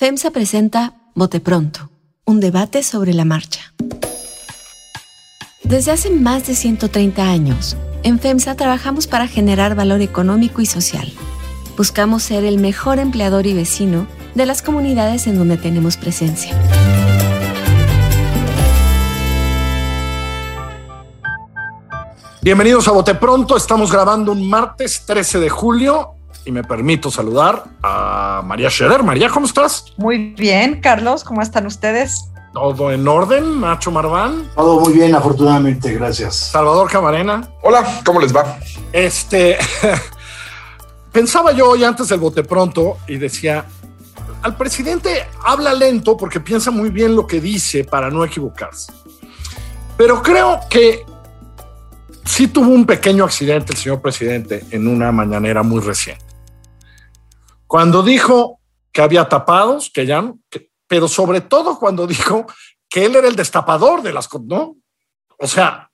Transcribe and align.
FEMSA 0.00 0.30
presenta 0.30 0.94
Bote 1.14 1.40
Pronto, 1.40 1.90
un 2.24 2.40
debate 2.40 2.82
sobre 2.82 3.12
la 3.12 3.26
marcha. 3.26 3.74
Desde 5.62 5.90
hace 5.90 6.08
más 6.08 6.46
de 6.46 6.54
130 6.54 7.22
años, 7.22 7.76
en 8.02 8.18
FEMSA 8.18 8.54
trabajamos 8.54 9.06
para 9.06 9.26
generar 9.26 9.74
valor 9.74 10.00
económico 10.00 10.62
y 10.62 10.64
social. 10.64 11.12
Buscamos 11.76 12.22
ser 12.22 12.46
el 12.46 12.56
mejor 12.56 12.98
empleador 12.98 13.46
y 13.46 13.52
vecino 13.52 14.06
de 14.34 14.46
las 14.46 14.62
comunidades 14.62 15.26
en 15.26 15.36
donde 15.36 15.58
tenemos 15.58 15.98
presencia. 15.98 16.58
Bienvenidos 22.40 22.88
a 22.88 22.92
Bote 22.92 23.14
Pronto, 23.16 23.54
estamos 23.54 23.92
grabando 23.92 24.32
un 24.32 24.48
martes 24.48 25.04
13 25.04 25.40
de 25.40 25.50
julio 25.50 26.19
y 26.44 26.52
me 26.52 26.64
permito 26.64 27.10
saludar 27.10 27.64
a 27.82 28.42
María 28.44 28.70
Scherer. 28.70 29.02
María, 29.02 29.28
¿cómo 29.28 29.46
estás? 29.46 29.84
Muy 29.96 30.34
bien, 30.34 30.80
Carlos, 30.80 31.24
¿cómo 31.24 31.42
están 31.42 31.66
ustedes? 31.66 32.30
Todo 32.52 32.90
en 32.90 33.06
orden, 33.06 33.60
Nacho 33.60 33.90
Marván. 33.90 34.50
Todo 34.56 34.80
muy 34.80 34.92
bien, 34.92 35.14
afortunadamente, 35.14 35.92
gracias. 35.94 36.34
Salvador 36.34 36.90
Camarena. 36.90 37.48
Hola, 37.62 38.00
¿cómo 38.04 38.20
les 38.20 38.34
va? 38.34 38.58
Este, 38.92 39.56
pensaba 41.12 41.52
yo 41.52 41.70
hoy 41.70 41.84
antes 41.84 42.08
del 42.08 42.18
bote 42.18 42.42
pronto 42.42 42.98
y 43.06 43.18
decía, 43.18 43.66
al 44.42 44.56
presidente 44.56 45.26
habla 45.44 45.72
lento 45.74 46.16
porque 46.16 46.40
piensa 46.40 46.70
muy 46.70 46.90
bien 46.90 47.14
lo 47.14 47.26
que 47.26 47.40
dice 47.40 47.84
para 47.84 48.10
no 48.10 48.24
equivocarse. 48.24 48.92
Pero 49.96 50.22
creo 50.22 50.60
que 50.68 51.04
sí 52.24 52.48
tuvo 52.48 52.70
un 52.70 52.86
pequeño 52.86 53.24
accidente 53.24 53.72
el 53.72 53.78
señor 53.78 54.00
presidente 54.00 54.64
en 54.70 54.88
una 54.88 55.12
mañanera 55.12 55.62
muy 55.62 55.80
reciente. 55.80 56.29
Cuando 57.70 58.02
dijo 58.02 58.58
que 58.90 59.00
había 59.00 59.28
tapados, 59.28 59.92
que 59.94 60.04
ya, 60.04 60.34
pero 60.88 61.06
sobre 61.06 61.40
todo 61.40 61.78
cuando 61.78 62.04
dijo 62.04 62.44
que 62.88 63.04
él 63.04 63.14
era 63.14 63.28
el 63.28 63.36
destapador 63.36 64.02
de 64.02 64.12
las 64.12 64.28
¿no? 64.42 64.74
O 65.38 65.46
sea, 65.46 65.88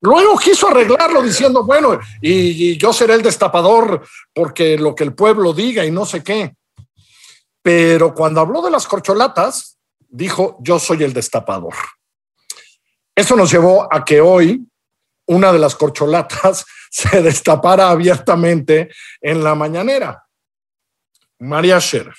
luego 0.00 0.38
quiso 0.38 0.68
arreglarlo 0.68 1.20
diciendo, 1.20 1.64
bueno, 1.64 1.98
y 2.20 2.76
yo 2.76 2.92
seré 2.92 3.14
el 3.14 3.22
destapador 3.22 4.06
porque 4.32 4.78
lo 4.78 4.94
que 4.94 5.02
el 5.02 5.12
pueblo 5.12 5.52
diga 5.52 5.84
y 5.84 5.90
no 5.90 6.06
sé 6.06 6.22
qué. 6.22 6.54
Pero 7.62 8.14
cuando 8.14 8.40
habló 8.40 8.62
de 8.62 8.70
las 8.70 8.86
corcholatas, 8.86 9.78
dijo, 10.08 10.56
yo 10.60 10.78
soy 10.78 11.02
el 11.02 11.12
destapador. 11.12 11.74
Eso 13.12 13.34
nos 13.34 13.50
llevó 13.50 13.92
a 13.92 14.04
que 14.04 14.20
hoy 14.20 14.64
una 15.26 15.52
de 15.52 15.58
las 15.58 15.74
corcholatas 15.74 16.64
se 16.92 17.20
destapara 17.22 17.90
abiertamente 17.90 18.88
en 19.20 19.42
la 19.42 19.56
mañanera. 19.56 20.21
María 21.42 21.80
Scherer. 21.80 22.14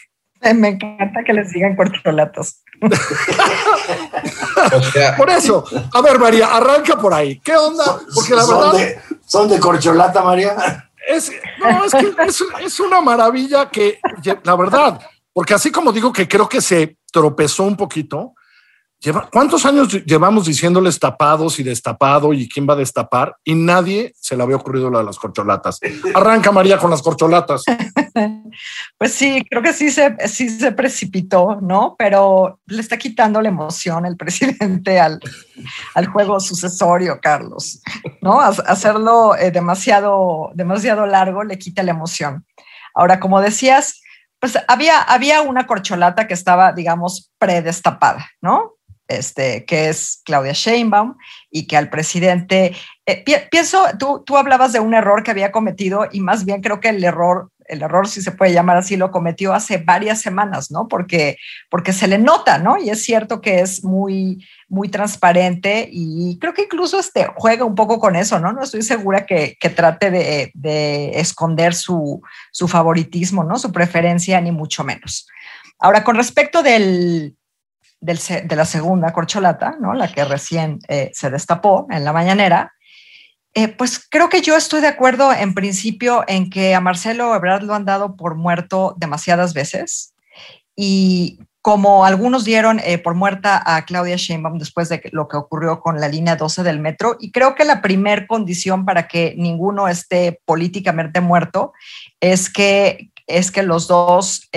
Me 0.55 0.69
encanta 0.69 1.23
que 1.25 1.31
les 1.31 1.53
digan 1.53 1.75
corcholatas. 1.75 2.63
por 5.17 5.29
eso, 5.29 5.63
a 5.93 6.01
ver, 6.01 6.19
María, 6.19 6.53
arranca 6.53 6.97
por 6.97 7.13
ahí. 7.13 7.39
¿Qué 7.39 7.55
onda? 7.55 7.99
Porque 8.13 8.35
la 8.35 8.41
son 8.41 8.59
verdad. 8.59 8.73
De, 8.73 8.99
¿Son 9.25 9.47
de 9.47 9.57
corcholata, 9.59 10.21
María? 10.21 10.89
Es, 11.07 11.31
no, 11.59 11.85
es 11.85 11.93
que 11.93 12.13
es, 12.27 12.43
es, 12.61 12.79
una 12.81 12.99
maravilla 12.99 13.69
que, 13.69 13.99
la 14.43 14.55
verdad, 14.57 14.99
porque 15.31 15.53
así 15.53 15.71
como 15.71 15.93
digo 15.93 16.11
que 16.11 16.27
creo 16.27 16.49
que 16.49 16.59
se 16.59 16.97
tropezó 17.11 17.63
un 17.63 17.77
poquito, 17.77 18.33
lleva, 19.03 19.29
¿cuántos 19.31 19.65
años 19.65 19.93
llevamos 20.05 20.45
diciéndoles 20.45 20.97
tapados 20.97 21.59
y 21.59 21.63
destapado 21.63 22.33
y 22.33 22.47
quién 22.47 22.67
va 22.67 22.73
a 22.73 22.77
destapar? 22.77 23.35
Y 23.43 23.53
nadie 23.53 24.13
se 24.19 24.37
le 24.37 24.43
había 24.43 24.55
ocurrido 24.55 24.89
lo 24.89 24.97
de 24.99 25.03
las 25.03 25.19
corcholatas. 25.19 25.79
Arranca 26.15 26.51
María 26.51 26.77
con 26.77 26.89
las 26.89 27.01
corcholatas. 27.01 27.63
Pues 28.99 29.13
sí, 29.13 29.43
creo 29.49 29.63
que 29.63 29.73
sí 29.73 29.89
se, 29.89 30.15
sí 30.27 30.47
se 30.47 30.71
precipitó, 30.73 31.57
¿no? 31.59 31.95
Pero 31.97 32.59
le 32.67 32.81
está 32.81 32.97
quitando 32.97 33.41
la 33.41 33.49
emoción 33.49 34.05
el 34.05 34.15
presidente 34.15 34.99
al, 34.99 35.19
al 35.95 36.05
juego 36.05 36.39
sucesorio, 36.39 37.19
Carlos, 37.19 37.81
¿no? 38.21 38.39
Hacerlo 38.41 39.35
eh, 39.35 39.49
demasiado, 39.49 40.51
demasiado 40.53 41.07
largo 41.07 41.43
le 41.43 41.57
quita 41.57 41.81
la 41.81 41.91
emoción. 41.91 42.45
Ahora, 42.93 43.19
como 43.19 43.41
decías, 43.41 44.03
pues 44.39 44.57
había, 44.67 45.01
había 45.01 45.41
una 45.41 45.65
corcholata 45.65 46.27
que 46.27 46.35
estaba, 46.35 46.73
digamos, 46.73 47.31
predestapada, 47.39 48.29
¿no? 48.39 48.73
Este, 49.17 49.65
que 49.65 49.89
es 49.89 50.21
Claudia 50.25 50.53
Sheinbaum 50.53 51.15
y 51.49 51.67
que 51.67 51.77
al 51.77 51.89
presidente, 51.89 52.75
eh, 53.05 53.23
pi 53.23 53.33
pienso, 53.51 53.85
tú, 53.99 54.23
tú 54.25 54.37
hablabas 54.37 54.73
de 54.73 54.79
un 54.79 54.93
error 54.93 55.23
que 55.23 55.31
había 55.31 55.51
cometido 55.51 56.07
y 56.11 56.21
más 56.21 56.45
bien 56.45 56.61
creo 56.61 56.79
que 56.79 56.89
el 56.89 57.03
error 57.03 57.49
el 57.67 57.81
error, 57.81 58.07
si 58.07 58.21
se 58.21 58.31
puede 58.31 58.53
llamar 58.53 58.77
así, 58.77 58.95
lo 58.97 59.11
cometió 59.11 59.53
hace 59.53 59.77
varias 59.77 60.21
semanas, 60.21 60.71
¿no? 60.71 60.87
Porque, 60.87 61.37
porque 61.69 61.93
se 61.93 62.07
le 62.07 62.17
nota, 62.17 62.57
¿no? 62.57 62.77
Y 62.77 62.89
es 62.89 63.03
cierto 63.03 63.41
que 63.41 63.61
es 63.61 63.83
muy, 63.83 64.45
muy 64.67 64.89
transparente 64.89 65.87
y 65.91 66.37
creo 66.39 66.53
que 66.53 66.63
incluso 66.63 66.99
este, 66.99 67.27
juega 67.35 67.65
un 67.65 67.75
poco 67.75 67.99
con 67.99 68.15
eso, 68.15 68.39
¿no? 68.39 68.53
No 68.53 68.63
estoy 68.63 68.81
segura 68.81 69.25
que, 69.25 69.57
que 69.59 69.69
trate 69.69 70.11
de, 70.11 70.51
de 70.53 71.19
esconder 71.19 71.73
su, 71.73 72.21
su, 72.51 72.67
favoritismo, 72.67 73.43
¿no? 73.43 73.57
Su 73.57 73.71
preferencia, 73.71 74.39
ni 74.41 74.51
mucho 74.51 74.83
menos. 74.83 75.27
Ahora, 75.79 76.03
con 76.03 76.15
respecto 76.15 76.63
del, 76.63 77.35
de 78.03 78.55
la 78.55 78.65
segunda 78.65 79.13
corcholata, 79.13 79.77
¿no? 79.79 79.93
La 79.93 80.11
que 80.11 80.25
recién 80.25 80.79
eh, 80.89 81.09
se 81.13 81.29
destapó 81.29 81.87
en 81.89 82.03
la 82.03 82.11
mañanera, 82.11 82.73
eh, 83.53 83.69
pues 83.69 84.05
creo 84.09 84.27
que 84.27 84.41
yo 84.41 84.57
estoy 84.57 84.81
de 84.81 84.87
acuerdo 84.87 85.31
en 85.31 85.53
principio 85.53 86.25
en 86.27 86.49
que 86.49 86.75
a 86.75 86.81
Marcelo 86.81 87.33
Ebrard 87.33 87.63
lo 87.63 87.73
han 87.73 87.85
dado 87.85 88.17
por 88.17 88.35
muerto 88.35 88.93
demasiadas 88.97 89.53
veces 89.53 90.13
y 90.75 91.39
como 91.61 92.03
algunos 92.03 92.43
dieron 92.43 92.81
eh, 92.83 92.97
por 92.97 93.15
muerta 93.15 93.63
a 93.65 93.85
Claudia 93.85 94.17
Sheinbaum 94.17 94.57
después 94.57 94.89
de 94.89 95.01
lo 95.13 95.29
que 95.29 95.37
ocurrió 95.37 95.79
con 95.79 96.01
la 96.01 96.09
línea 96.09 96.35
12 96.35 96.61
del 96.63 96.81
metro. 96.81 97.15
Y 97.21 97.31
creo 97.31 97.55
que 97.55 97.63
la 97.63 97.81
primer 97.81 98.27
condición 98.27 98.83
para 98.83 99.07
que 99.07 99.33
ninguno 99.37 99.87
esté 99.87 100.41
políticamente 100.43 101.21
muerto 101.21 101.71
es 102.19 102.49
que, 102.49 103.11
es 103.27 103.49
que 103.49 103.63
los 103.63 103.87
dos 103.87 104.49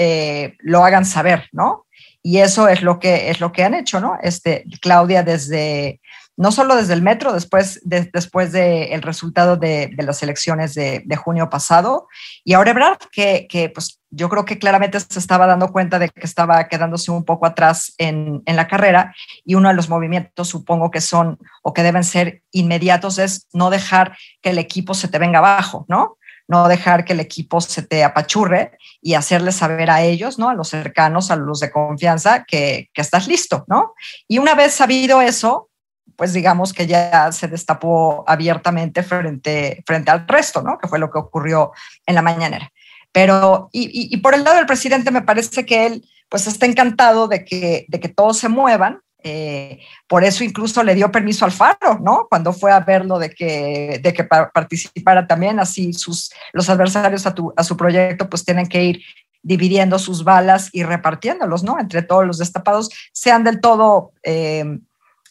lo 0.59 0.85
hagan 0.85 1.05
saber, 1.05 1.49
¿no? 1.53 1.86
Y 2.27 2.39
eso 2.39 2.67
es 2.67 2.83
lo 2.83 2.99
que, 2.99 3.31
es 3.31 3.39
lo 3.41 3.53
que 3.53 3.63
han 3.63 3.73
hecho, 3.73 4.01
¿no? 4.01 4.19
Este, 4.21 4.65
Claudia 4.81 5.23
desde 5.23 6.01
no 6.37 6.51
solo 6.51 6.75
desde 6.75 6.93
el 6.93 7.01
metro, 7.01 7.33
después, 7.33 7.81
de, 7.85 8.11
después 8.13 8.51
del 8.51 8.91
de 8.91 9.01
resultado 9.01 9.57
de, 9.57 9.93
de, 9.97 10.03
las 10.03 10.25
elecciones 10.25 10.75
de, 10.75 11.03
de, 11.07 11.17
junio 11.17 11.49
pasado, 11.49 12.09
y 12.45 12.55
ahora 12.55 12.73
Ebrard, 12.73 12.99
que, 13.13 13.47
que, 13.49 13.71
pues 13.71 14.01
yo 14.11 14.29
creo 14.29 14.45
que 14.45 14.59
claramente 14.59 14.99
se 14.99 15.21
estaba 15.21 15.47
dando 15.47 15.71
cuenta 15.71 16.01
de 16.01 16.09
que 16.09 16.27
estaba 16.27 16.67
quedándose 16.67 17.13
un 17.13 17.25
poco 17.25 17.47
atrás 17.47 17.95
en, 17.97 18.43
en 18.45 18.57
la 18.57 18.67
carrera, 18.67 19.15
y 19.45 19.55
uno 19.55 19.69
de 19.69 19.77
los 19.77 19.89
movimientos 19.89 20.49
supongo 20.49 20.91
que 20.91 21.01
son 21.01 21.39
o 21.63 21.73
que 21.73 21.85
deben 21.85 22.03
ser 22.03 22.43
inmediatos 22.51 23.19
es 23.19 23.47
no 23.53 23.71
dejar 23.71 24.19
que 24.43 24.51
el 24.51 24.59
equipo 24.59 24.95
se 24.95 25.07
te 25.07 25.21
venga 25.21 25.39
abajo, 25.39 25.87
¿no? 25.89 26.19
No 26.49 26.69
dejar 26.69 27.05
que 27.05 27.13
el 27.13 27.21
equipo 27.21 27.61
se 27.61 27.83
te 27.83 28.05
apachurre 28.05 28.79
y 29.01 29.15
hacerles 29.15 29.57
saber 29.57 29.91
a 29.91 30.03
ellos, 30.03 30.39
¿no? 30.39 30.49
A 30.49 30.55
los 30.55 30.69
cercanos, 30.69 31.31
a 31.31 31.37
los 31.37 31.61
de 31.61 31.71
confianza, 31.71 32.45
que, 32.45 32.91
que 32.93 33.01
estás 33.01 33.27
listo, 33.27 33.65
¿no? 33.69 33.95
Y 34.29 34.39
una 34.39 34.55
vez 34.55 34.75
sabido 34.75 35.21
eso, 35.21 35.71
pues 36.17 36.33
digamos 36.33 36.73
que 36.73 36.87
ya 36.87 37.31
se 37.33 37.49
destapó 37.49 38.25
abiertamente 38.27 39.03
frente, 39.03 39.83
frente 39.87 40.11
al 40.11 40.27
resto, 40.27 40.63
¿no? 40.63 40.79
Que 40.79 40.89
fue 40.89 40.99
lo 40.99 41.11
que 41.11 41.19
ocurrió 41.19 41.73
en 42.07 42.15
la 42.15 42.23
mañanera. 42.23 42.73
Pero, 43.13 43.69
y, 43.73 44.13
y, 44.13 44.17
por 44.19 44.35
el 44.35 44.45
lado 44.45 44.57
del 44.57 44.67
presidente, 44.67 45.11
me 45.11 45.23
parece 45.23 45.65
que 45.65 45.87
él, 45.87 46.05
pues 46.29 46.47
está 46.47 46.67
encantado 46.67 47.29
de 47.29 47.45
que, 47.45 47.87
de 47.89 48.01
que 48.01 48.09
todos 48.09 48.39
se 48.39 48.49
muevan. 48.49 49.01
Eh, 49.29 49.81
por 50.07 50.23
eso 50.23 50.45
incluso 50.45 50.85
le 50.85 50.95
dio 50.95 51.11
permiso 51.11 51.45
al 51.45 51.51
Faro, 51.51 51.99
¿no? 52.01 52.29
Cuando 52.31 52.53
fue 52.53 52.71
a 52.71 52.79
verlo 52.79 53.19
de 53.19 53.31
que, 53.31 53.99
de 54.01 54.13
que 54.13 54.23
participara 54.23 55.27
también, 55.27 55.59
así 55.59 55.93
sus, 55.93 56.31
los 56.53 56.71
adversarios 56.71 57.27
a, 57.27 57.35
a 57.57 57.65
su 57.65 57.77
proyecto, 57.77 58.29
pues 58.31 58.45
tienen 58.45 58.69
que 58.69 58.85
ir 58.85 59.03
dividiendo 59.43 59.99
sus 59.99 60.23
balas 60.23 60.71
y 60.73 60.85
repartiéndolos, 60.85 61.65
¿no? 61.65 61.81
Entre 61.81 62.03
todos 62.03 62.25
los 62.25 62.39
destapados, 62.39 62.91
sean 63.13 63.43
del 63.43 63.61
todo 63.61 64.13
eh, 64.23 64.65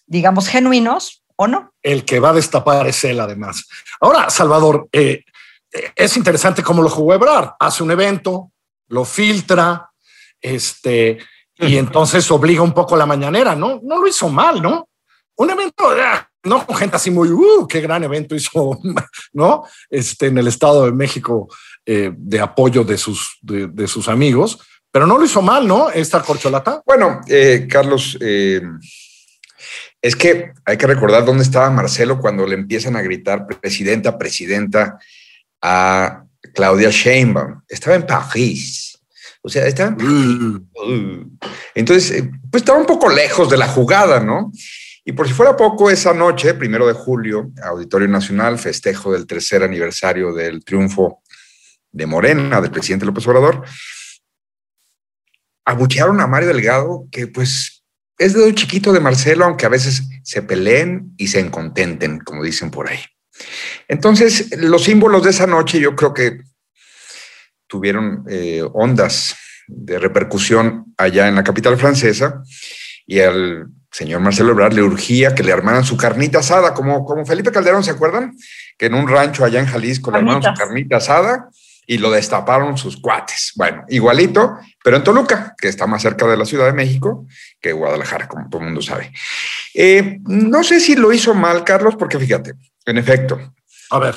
digamos, 0.08 0.48
genuinos 0.48 1.24
o 1.36 1.48
no. 1.48 1.74
El 1.82 2.06
que 2.06 2.20
va 2.20 2.30
a 2.30 2.34
destapar 2.34 2.88
es 2.88 3.04
él, 3.04 3.20
además. 3.20 3.68
Ahora, 4.00 4.30
Salvador, 4.30 4.88
eh, 4.92 5.24
es 5.96 6.18
interesante 6.18 6.64
cómo 6.64 6.82
lo 6.82 6.90
jugó 6.90 7.14
Ebrard. 7.14 7.52
Hace 7.60 7.84
un 7.84 7.92
evento, 7.92 8.52
lo 8.88 9.06
filtra, 9.06 9.90
este, 10.42 11.18
y 11.58 11.78
entonces 11.78 12.30
obliga 12.32 12.62
un 12.62 12.74
poco 12.74 12.96
la 12.96 13.06
mañanera, 13.06 13.56
¿no? 13.56 13.80
No 13.84 14.00
lo 14.00 14.08
hizo 14.08 14.30
mal, 14.30 14.62
¿no? 14.62 14.90
Un 15.38 15.50
evento, 15.50 15.84
no 16.44 16.66
con 16.66 16.76
gente 16.76 16.96
así 16.96 17.12
muy, 17.12 17.30
uh, 17.30 17.68
qué 17.68 17.82
gran 17.82 18.04
evento 18.04 18.36
hizo, 18.36 18.80
¿no? 19.34 19.64
Este, 19.90 20.28
en 20.28 20.38
el 20.38 20.48
Estado 20.48 20.86
de 20.86 20.92
México 20.92 21.48
eh, 21.86 22.12
de 22.16 22.40
apoyo 22.40 22.84
de 22.84 22.98
sus, 22.98 23.38
de, 23.42 23.68
de, 23.68 23.88
sus 23.88 24.08
amigos, 24.08 24.60
pero 24.92 25.08
no 25.08 25.18
lo 25.18 25.26
hizo 25.26 25.42
mal, 25.42 25.68
¿no? 25.68 25.90
Esta 25.90 26.22
corcholata. 26.22 26.82
Bueno, 26.86 27.22
eh, 27.28 27.68
Carlos, 27.70 28.18
eh, 28.22 28.62
es 30.02 30.16
que 30.16 30.54
hay 30.66 30.78
que 30.78 30.88
recordar 30.88 31.26
dónde 31.26 31.44
estaba 31.44 31.70
Marcelo 31.70 32.20
cuando 32.20 32.46
le 32.46 32.56
empiezan 32.56 32.96
a 32.96 33.02
gritar 33.02 33.46
presidenta, 33.48 34.18
presidenta 34.18 35.00
a 35.62 36.24
Claudia 36.54 36.90
Sheinbaum. 36.92 37.62
Estaba 37.68 37.96
en 37.96 38.06
París. 38.06 38.95
O 39.46 39.50
sea, 39.50 39.68
estaban... 39.68 39.96
Mm. 39.98 41.38
Entonces, 41.76 42.20
eh, 42.20 42.32
pues 42.50 42.64
estaba 42.64 42.80
un 42.80 42.88
poco 42.88 43.10
lejos 43.10 43.48
de 43.48 43.58
la 43.58 43.68
jugada, 43.68 44.20
¿no? 44.20 44.52
Y 45.06 45.12
por 45.12 45.28
si 45.28 45.36
fuera 45.36 45.56
poco, 45.56 45.92
esa 45.92 46.16
noche, 46.16 46.56
primero 46.56 46.88
de 46.88 46.94
julio, 46.94 47.52
Auditorio 47.64 48.08
Nacional, 48.08 48.58
festejo 48.58 49.14
del 49.14 49.28
tercer 49.28 49.62
aniversario 49.62 50.34
del 50.34 50.66
triunfo 50.66 51.22
de 51.92 52.08
Morena, 52.08 52.60
del 52.60 52.72
presidente 52.72 53.06
López 53.06 53.28
Obrador, 53.28 53.64
abuchearon 55.64 56.20
a 56.22 56.26
Mario 56.26 56.48
Delgado, 56.48 57.06
que 57.12 57.28
pues 57.28 57.84
es 58.18 58.34
de 58.34 58.46
un 58.46 58.56
chiquito 58.56 58.94
de 58.94 59.00
Marcelo, 59.00 59.46
aunque 59.46 59.68
a 59.68 59.70
veces 59.70 60.02
se 60.24 60.42
peleen 60.42 61.14
y 61.18 61.28
se 61.28 61.40
encontenten, 61.40 62.18
como 62.18 62.44
dicen 62.44 62.72
por 62.72 62.90
ahí. 62.90 63.00
Entonces, 63.88 64.58
los 64.58 64.86
símbolos 64.86 65.24
de 65.24 65.30
esa 65.30 65.46
noche 65.46 65.80
yo 65.80 65.96
creo 65.96 66.16
que 66.16 66.40
tuvieron 67.68 68.24
eh, 68.30 68.64
ondas 68.74 69.36
de 69.68 70.00
repercusión 70.00 70.94
allá 70.98 71.28
en 71.28 71.36
la 71.36 71.44
capital 71.44 71.78
francesa 71.78 72.44
y 73.06 73.20
al 73.20 73.68
señor 73.92 74.22
Marcelo 74.22 74.52
Ebrard 74.52 74.74
le 74.74 74.82
urgía 74.82 75.34
que 75.34 75.44
le 75.44 75.54
armaran 75.54 75.84
su 75.84 75.96
carnita 75.96 76.40
asada, 76.40 76.74
como, 76.74 77.06
como 77.06 77.26
Felipe 77.26 77.52
Calderón, 77.52 77.84
¿se 77.84 77.92
acuerdan? 77.92 78.36
Que 78.78 78.88
en 78.88 78.94
un 78.94 79.08
rancho 79.08 79.46
allá 79.46 79.60
en 79.60 79.68
Jalisco 79.68 80.12
le 80.12 80.18
armaron 80.18 80.44
su 80.44 80.54
carnita 80.54 80.98
asada 80.98 81.50
y 81.88 81.98
lo 82.00 82.12
destaparon 82.12 82.78
sus 82.78 82.98
cuates. 82.98 83.54
Bueno, 83.56 83.86
igualito, 83.90 84.58
pero 84.84 84.98
en 84.98 85.04
Toluca, 85.04 85.56
que 85.58 85.68
está 85.68 85.88
más 85.88 86.02
cerca 86.02 86.28
de 86.28 86.36
la 86.36 86.46
Ciudad 86.46 86.66
de 86.66 86.74
México 86.74 87.26
que 87.62 87.74
Guadalajara, 87.74 88.28
como 88.28 88.50
todo 88.50 88.62
el 88.62 88.66
mundo 88.68 88.82
sabe. 88.82 89.12
Eh, 89.74 90.20
no 90.24 90.64
sé 90.64 90.80
si 90.80 90.96
lo 90.96 91.14
hizo 91.14 91.34
mal, 91.34 91.64
Carlos, 91.64 91.96
porque 91.98 92.20
fíjate, 92.20 92.54
en 92.86 92.98
efecto. 92.98 93.40
A 93.92 94.00
ver. 94.00 94.16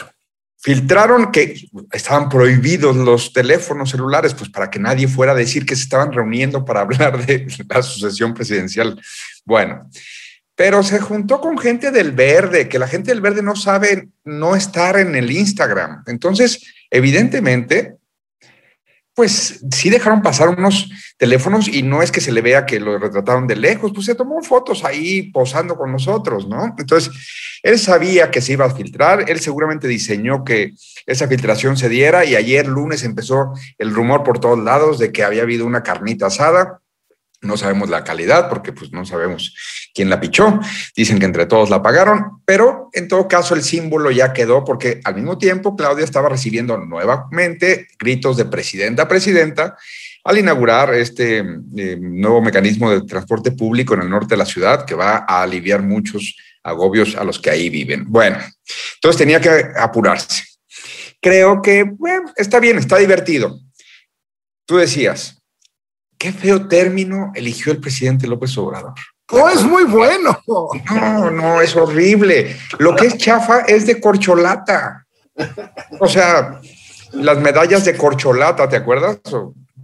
Filtraron 0.61 1.31
que 1.31 1.69
estaban 1.93 2.29
prohibidos 2.29 2.97
los 2.97 3.33
teléfonos 3.33 3.91
celulares, 3.91 4.35
pues 4.35 4.51
para 4.51 4.69
que 4.69 4.81
nadie 4.81 5.07
fuera 5.07 5.33
a 5.33 5.37
decir 5.37 5.65
que 5.65 5.77
se 5.77 5.83
estaban 5.83 6.13
reuniendo 6.13 6.65
para 6.65 6.81
hablar 6.83 7.25
de 7.25 7.47
la 7.69 7.83
sucesión 7.83 8.35
presidencial. 8.35 9.01
Bueno, 9.45 9.89
pero 10.57 10.83
se 10.83 10.99
juntó 10.99 11.41
con 11.41 11.57
gente 11.59 11.93
del 11.93 12.11
verde, 12.11 12.69
que 12.69 12.81
la 12.81 12.89
gente 12.89 13.13
del 13.13 13.21
verde 13.21 13.43
no 13.43 13.55
sabe 13.55 14.09
no 14.25 14.57
estar 14.57 14.99
en 14.99 15.15
el 15.15 15.31
Instagram. 15.31 16.03
Entonces, 16.09 16.61
evidentemente, 16.91 17.98
pues 19.19 19.65
sí 19.73 19.91
dejaron 19.91 20.23
pasar 20.23 20.49
unos 20.49 20.89
teléfonos 21.17 21.67
y 21.67 21.83
no 21.83 22.03
es 22.03 22.13
que 22.13 22.21
se 22.21 22.31
le 22.31 22.41
vea 22.41 22.67
que 22.67 22.79
lo 22.79 23.01
retrataron 23.01 23.49
de 23.49 23.57
lejos, 23.57 23.91
pues 23.93 24.07
se 24.07 24.15
tomó 24.15 24.41
fotos 24.45 24.85
ahí 24.85 25.33
posando 25.33 25.75
con 25.75 25.91
nosotros, 25.91 26.47
¿no? 26.47 26.73
Entonces, 26.79 27.11
él 27.65 27.81
sabía 27.81 28.31
que 28.31 28.41
se 28.41 28.53
iba 28.53 28.67
a 28.67 28.71
filtrar, 28.71 29.29
él 29.29 29.41
seguramente 29.41 29.89
diseñó 29.89 30.45
que 30.45 30.75
esa 31.05 31.27
filtración 31.27 31.77
se 31.77 31.89
diera 31.89 32.25
y 32.25 32.37
ayer 32.37 32.69
lunes 32.69 33.03
empezó 33.03 33.55
el 33.77 33.93
rumor 33.93 34.23
por 34.23 34.39
todos 34.39 34.61
lados 34.61 35.01
de 35.01 35.11
que 35.11 35.25
había 35.25 35.43
habido 35.43 35.67
una 35.67 35.83
carnita 35.83 36.27
asada 36.27 36.81
no 37.41 37.57
sabemos 37.57 37.89
la 37.89 38.05
calidad 38.05 38.49
porque 38.49 38.73
pues 38.73 38.93
no 38.93 39.05
sabemos 39.05 39.55
quién 39.95 40.11
la 40.11 40.21
pichó. 40.21 40.59
Dicen 40.97 41.19
que 41.19 41.27
entre 41.27 41.47
todos 41.47 41.71
la 41.71 41.83
pagaron, 41.83 42.43
pero 42.45 42.91
en 42.93 43.09
todo 43.09 43.29
caso 43.29 43.55
el 43.55 43.63
símbolo 43.63 44.11
ya 44.11 44.33
quedó 44.33 44.65
porque 44.65 45.01
al 45.05 45.15
mismo 45.15 45.39
tiempo 45.39 45.77
Claudia 45.77 46.05
estaba 46.05 46.29
recibiendo 46.29 46.77
nuevamente 46.79 47.89
gritos 47.99 48.37
de 48.37 48.47
presidenta 48.47 49.07
presidenta 49.07 49.77
al 50.25 50.39
inaugurar 50.39 50.93
este 50.95 51.39
eh, 51.39 51.97
nuevo 51.99 52.43
mecanismo 52.43 52.91
de 52.91 53.03
transporte 53.03 53.53
público 53.53 53.95
en 53.95 54.03
el 54.03 54.11
norte 54.11 54.35
de 54.35 54.37
la 54.37 54.45
ciudad 54.45 54.85
que 54.85 54.95
va 54.95 55.25
a 55.27 55.43
aliviar 55.43 55.83
muchos 55.83 56.37
agobios 56.63 57.17
a 57.17 57.25
los 57.25 57.39
que 57.39 57.51
ahí 57.51 57.71
viven. 57.71 58.05
Bueno, 58.09 58.39
entonces 58.95 59.19
tenía 59.19 59.41
que 59.41 59.69
apurarse. 59.77 60.43
Creo 61.21 61.63
que, 61.63 61.85
bueno, 61.85 62.33
está 62.37 62.61
bien, 62.61 62.79
está 62.79 62.99
divertido. 62.99 63.59
Tú 64.67 64.77
decías, 64.77 65.38
qué 66.19 66.33
feo 66.33 66.69
término 66.69 67.33
eligió 67.35 67.73
el 67.73 67.79
presidente 67.79 68.27
López 68.27 68.57
Obrador. 68.59 68.95
No, 69.31 69.49
es 69.49 69.63
muy 69.63 69.85
bueno. 69.85 70.39
No, 70.47 71.31
no, 71.31 71.61
es 71.61 71.77
horrible. 71.77 72.57
Lo 72.79 72.97
que 72.97 73.07
es 73.07 73.19
chafa 73.19 73.61
es 73.61 73.87
de 73.87 74.01
corcholata. 74.01 75.07
O 76.01 76.09
sea, 76.09 76.61
las 77.13 77.39
medallas 77.39 77.85
de 77.85 77.97
corcholata, 77.97 78.69
¿te 78.69 78.77
acuerdas? 78.77 79.19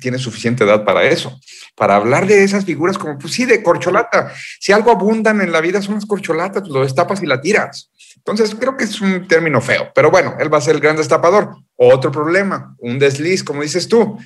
Tiene 0.01 0.19
suficiente 0.19 0.65
edad 0.65 0.85
para 0.85 1.05
eso, 1.05 1.39
para 1.77 1.97
hablar 1.97 2.27
de 2.27 2.43
esas 2.43 2.65
figuras 2.65 2.99
como, 2.99 3.19
pues 3.19 3.35
sí, 3.35 3.45
de 3.45 3.63
corcholata. 3.63 4.33
Si 4.59 4.73
algo 4.73 4.91
abundan 4.91 5.41
en 5.41 5.53
la 5.53 5.61
vida 5.61 5.81
son 5.81 5.95
las 5.95 6.07
corcholatas, 6.07 6.63
pues 6.63 6.73
lo 6.73 6.83
destapas 6.83 7.23
y 7.23 7.27
la 7.27 7.41
tiras. 7.41 7.91
Entonces, 8.17 8.55
creo 8.55 8.77
que 8.77 8.85
es 8.85 9.01
un 9.01 9.29
término 9.29 9.61
feo, 9.61 9.91
pero 9.95 10.11
bueno, 10.11 10.35
él 10.41 10.53
va 10.53 10.59
a 10.59 10.63
ser 10.63 10.75
el 10.75 10.81
gran 10.81 10.97
destapador. 10.97 11.57
Otro 11.77 12.11
problema, 12.11 12.75
un 12.79 12.99
desliz, 12.99 13.45
como 13.45 13.63
dices 13.63 13.89
tú. 13.89 14.19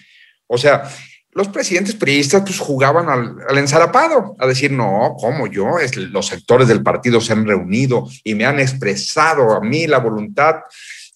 O 0.47 0.57
sea, 0.57 0.89
los 1.33 1.49
presidentes 1.49 1.95
periodistas 1.95 2.43
pues 2.43 2.59
jugaban 2.59 3.09
al, 3.09 3.59
ensarapado, 3.59 4.35
a 4.39 4.47
decir, 4.47 4.73
no, 4.73 5.15
¿cómo 5.19 5.47
yo? 5.47 5.77
Los 6.11 6.27
sectores 6.27 6.69
del 6.69 6.83
partido 6.83 7.21
se 7.21 7.33
han 7.33 7.47
reunido 7.47 8.09
y 8.25 8.35
me 8.35 8.45
han 8.45 8.59
expresado 8.59 9.53
a 9.53 9.61
mí 9.61 9.87
la 9.87 9.99
voluntad. 9.99 10.57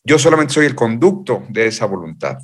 Yo 0.05 0.19
solamente 0.19 0.55
soy 0.55 0.67
el 0.67 0.75
conducto 0.75 1.45
de 1.49 1.67
esa 1.67 1.87
voluntad. 1.87 2.39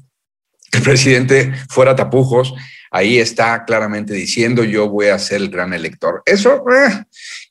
El 0.73 0.83
presidente 0.83 1.53
fuera 1.69 1.95
tapujos, 1.95 2.55
ahí 2.91 3.19
está 3.19 3.65
claramente 3.65 4.13
diciendo, 4.13 4.65
yo 4.65 4.89
voy 4.89 5.09
a 5.09 5.19
ser 5.19 5.43
el 5.43 5.51
gran 5.51 5.73
elector. 5.73 6.23
Eso 6.27 6.65
eh, 6.71 7.05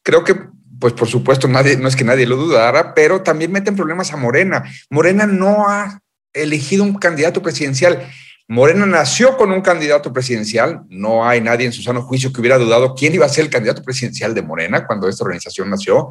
creo 0.04 0.24
que 0.24 0.36
pues 0.80 0.94
por 0.94 1.08
supuesto, 1.08 1.48
no 1.48 1.60
es 1.60 1.96
que 1.96 2.04
nadie 2.04 2.28
lo 2.28 2.36
dudara, 2.36 2.94
pero 2.94 3.24
también 3.24 3.52
meten 3.52 3.76
problemas 3.76 4.14
a 4.14 4.18
Morena. 4.18 4.64
Morena 4.90 5.26
no 5.26 5.68
ha 5.68 6.02
elegido 6.34 6.84
un 6.84 6.96
candidato 6.96 7.42
presidencial. 7.42 8.08
Morena 8.50 8.86
nació 8.86 9.36
con 9.36 9.52
un 9.52 9.62
candidato 9.62 10.14
presidencial, 10.14 10.84
no 10.88 11.28
hay 11.28 11.42
nadie 11.42 11.66
en 11.66 11.74
su 11.74 11.82
sano 11.82 12.02
juicio 12.02 12.32
que 12.32 12.40
hubiera 12.40 12.58
dudado 12.58 12.96
quién 12.96 13.14
iba 13.14 13.26
a 13.26 13.30
ser 13.30 13.44
el 13.44 13.52
candidato 13.52 13.84
presidencial 13.84 14.34
de 14.34 14.42
Morena 14.42 14.88
cuando 14.88 15.10
esta 15.10 15.26
organización 15.26 15.70
nació, 15.70 16.10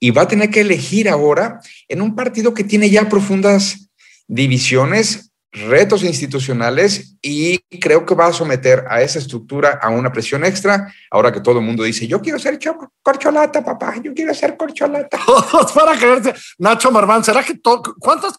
y 0.00 0.10
va 0.10 0.22
a 0.22 0.28
tener 0.28 0.50
que 0.50 0.62
elegir 0.62 1.08
ahora 1.08 1.60
en 1.86 2.02
un 2.02 2.16
partido 2.16 2.52
que 2.52 2.64
tiene 2.64 2.90
ya 2.90 3.08
profundas 3.08 3.88
divisiones, 4.26 5.31
retos 5.52 6.02
institucionales 6.02 7.14
y 7.20 7.58
creo 7.78 8.06
que 8.06 8.14
va 8.14 8.26
a 8.26 8.32
someter 8.32 8.84
a 8.88 9.02
esa 9.02 9.18
estructura 9.18 9.78
a 9.82 9.90
una 9.90 10.10
presión 10.10 10.44
extra, 10.44 10.92
ahora 11.10 11.30
que 11.30 11.40
todo 11.40 11.58
el 11.58 11.64
mundo 11.64 11.82
dice, 11.82 12.06
yo 12.06 12.20
quiero 12.20 12.38
ser 12.38 12.58
corcholata, 13.02 13.62
papá, 13.62 13.96
yo 14.02 14.14
quiero 14.14 14.34
ser 14.34 14.56
corcholata. 14.56 15.18
Todos 15.26 15.72
para 15.72 15.96
quererse. 15.96 16.34
Nacho 16.58 16.90
Marván, 16.90 17.22
¿será 17.22 17.42
que 17.42 17.60
cuántas, 17.98 18.38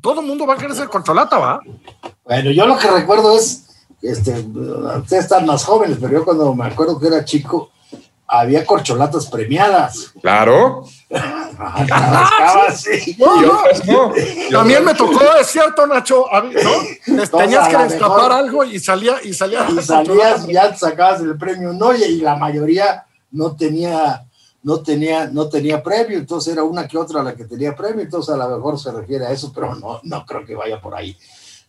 todo 0.00 0.20
el 0.20 0.26
mundo 0.26 0.46
va 0.46 0.54
a 0.54 0.56
querer 0.56 0.76
ser 0.76 0.88
corcholata, 0.88 1.38
va? 1.38 1.60
Bueno, 2.24 2.50
yo 2.52 2.66
lo 2.66 2.78
que 2.78 2.88
recuerdo 2.88 3.36
es, 3.36 3.64
este, 4.00 4.32
ustedes 4.32 5.24
están 5.24 5.46
más 5.46 5.64
jóvenes, 5.64 5.98
pero 6.00 6.12
yo 6.12 6.24
cuando 6.24 6.54
me 6.54 6.66
acuerdo 6.66 7.00
que 7.00 7.08
era 7.08 7.24
chico, 7.24 7.70
había 8.40 8.64
corcholatas 8.64 9.26
premiadas. 9.26 10.12
Claro. 10.20 10.84
También 14.50 14.84
me 14.84 14.94
tocó, 14.94 15.20
es 15.40 15.46
cierto, 15.48 15.86
Nacho, 15.86 16.26
¿no? 16.32 16.72
Tenías 17.38 17.68
que 17.68 17.76
destapar 17.76 18.32
algo 18.32 18.64
y 18.64 18.78
salía 18.78 19.16
y 19.22 19.32
salía. 19.32 19.66
Y 19.70 19.80
salías 19.82 20.48
y 20.48 20.52
ya 20.52 20.74
sacabas 20.74 21.20
el 21.20 21.36
premio, 21.38 21.72
no, 21.72 21.94
y 21.94 22.16
la 22.20 22.36
mayoría 22.36 23.04
no 23.30 23.54
tenía, 23.54 24.24
no 24.62 24.80
tenía, 24.80 25.26
no 25.26 25.48
tenía 25.48 25.82
premio, 25.82 26.18
entonces 26.18 26.52
era 26.52 26.64
una 26.64 26.88
que 26.88 26.98
otra 26.98 27.22
la 27.22 27.34
que 27.34 27.44
tenía 27.44 27.76
premio, 27.76 28.02
entonces 28.02 28.34
a 28.34 28.38
lo 28.38 28.56
mejor 28.56 28.78
se 28.78 28.90
refiere 28.90 29.26
a 29.26 29.30
eso, 29.30 29.52
pero 29.54 29.74
no, 29.74 30.00
no 30.02 30.26
creo 30.26 30.44
que 30.44 30.54
vaya 30.54 30.80
por 30.80 30.94
ahí 30.94 31.16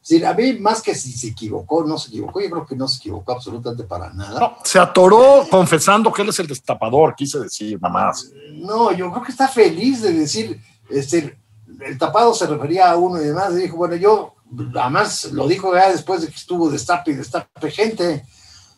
decir, 0.08 0.26
a 0.26 0.34
mí, 0.36 0.54
más 0.60 0.84
que 0.84 0.94
si 0.94 1.12
se 1.12 1.30
equivocó, 1.30 1.84
no 1.84 1.98
se 1.98 2.10
equivocó, 2.10 2.40
yo 2.40 2.50
creo 2.50 2.66
que 2.66 2.76
no 2.76 2.88
se 2.88 2.98
equivocó 2.98 3.32
absolutamente 3.32 3.84
para 3.86 4.14
nada. 4.14 4.58
se 4.64 4.78
atoró 4.78 5.46
confesando 5.50 6.14
que 6.14 6.22
él 6.22 6.30
es 6.30 6.40
el 6.40 6.48
destapador, 6.48 7.16
quise 7.16 7.40
decir, 7.40 7.80
mamás. 7.82 8.32
No, 8.54 8.92
yo 8.92 9.12
creo 9.12 9.24
que 9.24 9.32
está 9.32 9.48
feliz 9.48 10.04
de 10.04 10.14
decir, 10.14 10.62
este, 10.92 11.40
el 11.82 11.98
tapado 11.98 12.36
se 12.36 12.46
refería 12.46 12.92
a 12.92 12.98
uno 12.98 13.20
y 13.20 13.26
demás, 13.26 13.54
y 13.54 13.64
dijo, 13.64 13.78
bueno, 13.78 13.96
yo, 13.96 14.36
además 14.80 15.26
lo 15.32 15.48
dijo 15.48 15.74
ya 15.74 15.92
después 15.92 16.22
de 16.22 16.28
que 16.28 16.36
estuvo 16.36 16.70
destape 16.70 17.12
y 17.12 17.16
destape 17.16 17.72
gente. 17.72 18.26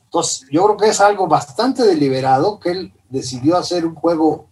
Entonces, 0.05 0.47
yo 0.49 0.63
creo 0.63 0.77
que 0.77 0.87
es 0.87 1.01
algo 1.01 1.27
bastante 1.27 1.83
deliberado 1.83 2.57
que 2.57 2.71
él 2.71 2.93
decidió 3.09 3.57
hacer 3.57 3.85
un 3.85 3.95
juego, 3.95 4.47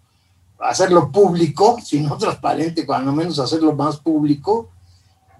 hacerlo 0.60 1.10
público, 1.10 1.78
si 1.82 2.02
no 2.02 2.18
transparente, 2.18 2.86
cuando 2.86 3.14
menos 3.14 3.40
hacerlo 3.40 3.74
más 3.74 3.96
público 3.98 4.72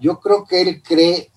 yo 0.00 0.20
creo 0.20 0.44
que 0.44 0.62
él 0.62 0.82
cree, 0.82 1.30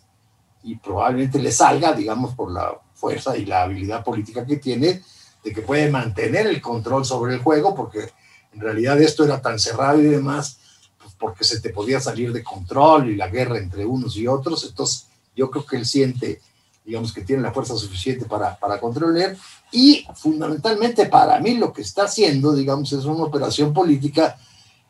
y 0.64 0.76
probablemente 0.76 1.40
le 1.40 1.52
salga, 1.52 1.94
digamos, 1.94 2.36
por 2.36 2.52
la 2.52 2.80
fuerza 2.94 3.38
y 3.38 3.46
la 3.46 3.64
habilidad 3.64 4.04
política 4.04 4.46
que 4.46 4.58
tiene, 4.58 5.02
de 5.44 5.54
que 5.54 5.62
puede 5.62 5.90
mantener 5.90 6.48
el 6.48 6.62
control 6.62 7.06
sobre 7.06 7.34
el 7.34 7.42
juego, 7.42 7.74
porque 7.74 8.10
en 8.54 8.60
realidad 8.60 9.02
esto 9.02 9.24
era 9.24 9.42
tan 9.42 9.58
cerrado 9.58 10.02
y 10.02 10.06
demás, 10.06 10.58
pues 11.02 11.14
porque 11.18 11.44
se 11.44 11.62
te 11.62 11.70
podía 11.70 12.00
salir 12.02 12.34
de 12.34 12.44
control 12.44 13.10
y 13.10 13.16
la 13.16 13.30
guerra 13.30 13.58
entre 13.58 13.86
unos 13.86 14.18
y 14.18 14.28
otros. 14.28 14.66
Entonces, 14.66 15.08
yo 15.36 15.50
creo 15.50 15.66
que 15.66 15.78
él 15.78 15.86
siente, 15.86 16.42
digamos, 16.84 17.14
que 17.14 17.22
tiene 17.22 17.42
la 17.42 17.54
fuerza 17.54 17.76
suficiente 17.78 18.26
para, 18.26 18.58
para 18.60 18.80
controlar. 18.80 19.38
Y 19.72 20.06
fundamentalmente 20.16 21.06
para 21.06 21.40
mí 21.40 21.56
lo 21.56 21.72
que 21.72 21.84
está 21.84 22.04
haciendo, 22.04 22.54
digamos, 22.54 22.92
es 22.92 23.06
una 23.06 23.24
operación 23.24 23.74
política 23.74 24.38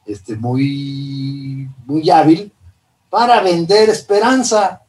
este, 0.06 0.36
muy, 0.36 1.70
muy 1.86 2.10
hábil 2.10 2.52
para 3.10 3.42
vender 3.42 3.90
esperanza. 3.90 4.82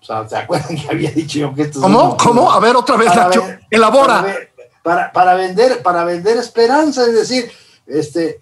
O 0.00 0.04
sea, 0.04 0.28
¿se 0.28 0.36
acuerdan 0.36 0.76
que 0.76 0.88
había 0.90 1.10
dicho 1.12 1.38
yo 1.38 1.54
que 1.54 1.62
esto 1.62 1.80
¿Cómo? 1.80 2.16
¿Cómo? 2.16 2.50
A 2.50 2.58
ver, 2.58 2.74
otra 2.74 2.96
vez, 2.96 3.08
Para 3.08 3.26
Nacho. 3.26 3.44
Elabora. 3.70 4.22
Para, 4.22 4.36
para, 4.82 5.12
para 5.12 5.34
vender, 5.34 5.82
para 5.82 6.04
vender 6.04 6.36
esperanza, 6.38 7.06
es 7.06 7.14
decir, 7.14 7.50
este, 7.86 8.40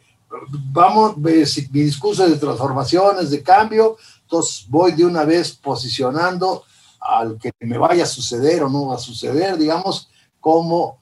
vamos, 0.72 1.16
mi 1.18 1.82
discurso 1.82 2.28
de 2.28 2.36
transformaciones, 2.36 3.30
de 3.30 3.42
cambio, 3.42 3.96
entonces 4.22 4.64
voy 4.68 4.92
de 4.92 5.04
una 5.04 5.24
vez 5.24 5.52
posicionando 5.52 6.64
al 7.00 7.38
que 7.38 7.50
me 7.60 7.78
vaya 7.78 8.04
a 8.04 8.06
suceder 8.06 8.62
o 8.62 8.68
no 8.68 8.86
va 8.86 8.94
a 8.94 8.98
suceder, 8.98 9.56
digamos, 9.56 10.08
como, 10.38 11.00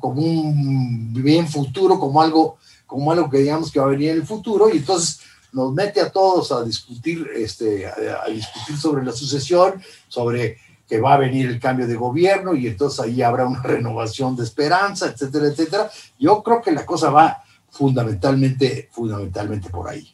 como 0.00 0.20
un 0.20 1.12
bien 1.14 1.48
futuro, 1.48 1.98
como 1.98 2.20
algo, 2.20 2.56
como 2.86 3.12
algo 3.12 3.30
que 3.30 3.38
digamos 3.38 3.70
que 3.70 3.80
va 3.80 3.86
a 3.86 3.90
venir 3.90 4.10
en 4.10 4.16
el 4.16 4.26
futuro, 4.26 4.68
y 4.68 4.78
entonces 4.78 5.20
nos 5.54 5.72
mete 5.72 6.00
a 6.00 6.10
todos 6.10 6.50
a 6.50 6.64
discutir, 6.64 7.28
este, 7.34 7.86
a, 7.86 8.26
discutir 8.28 8.76
sobre 8.76 9.04
la 9.04 9.12
sucesión, 9.12 9.80
sobre 10.08 10.58
que 10.88 11.00
va 11.00 11.14
a 11.14 11.18
venir 11.18 11.46
el 11.46 11.60
cambio 11.60 11.86
de 11.86 11.94
gobierno 11.94 12.54
y 12.54 12.66
entonces 12.66 13.00
ahí 13.00 13.22
habrá 13.22 13.46
una 13.46 13.62
renovación 13.62 14.36
de 14.36 14.42
esperanza, 14.42 15.06
etcétera, 15.06 15.46
etcétera. 15.46 15.90
Yo 16.18 16.42
creo 16.42 16.60
que 16.60 16.72
la 16.72 16.84
cosa 16.84 17.10
va 17.10 17.42
fundamentalmente, 17.70 18.88
fundamentalmente 18.92 19.70
por 19.70 19.88
ahí. 19.88 20.12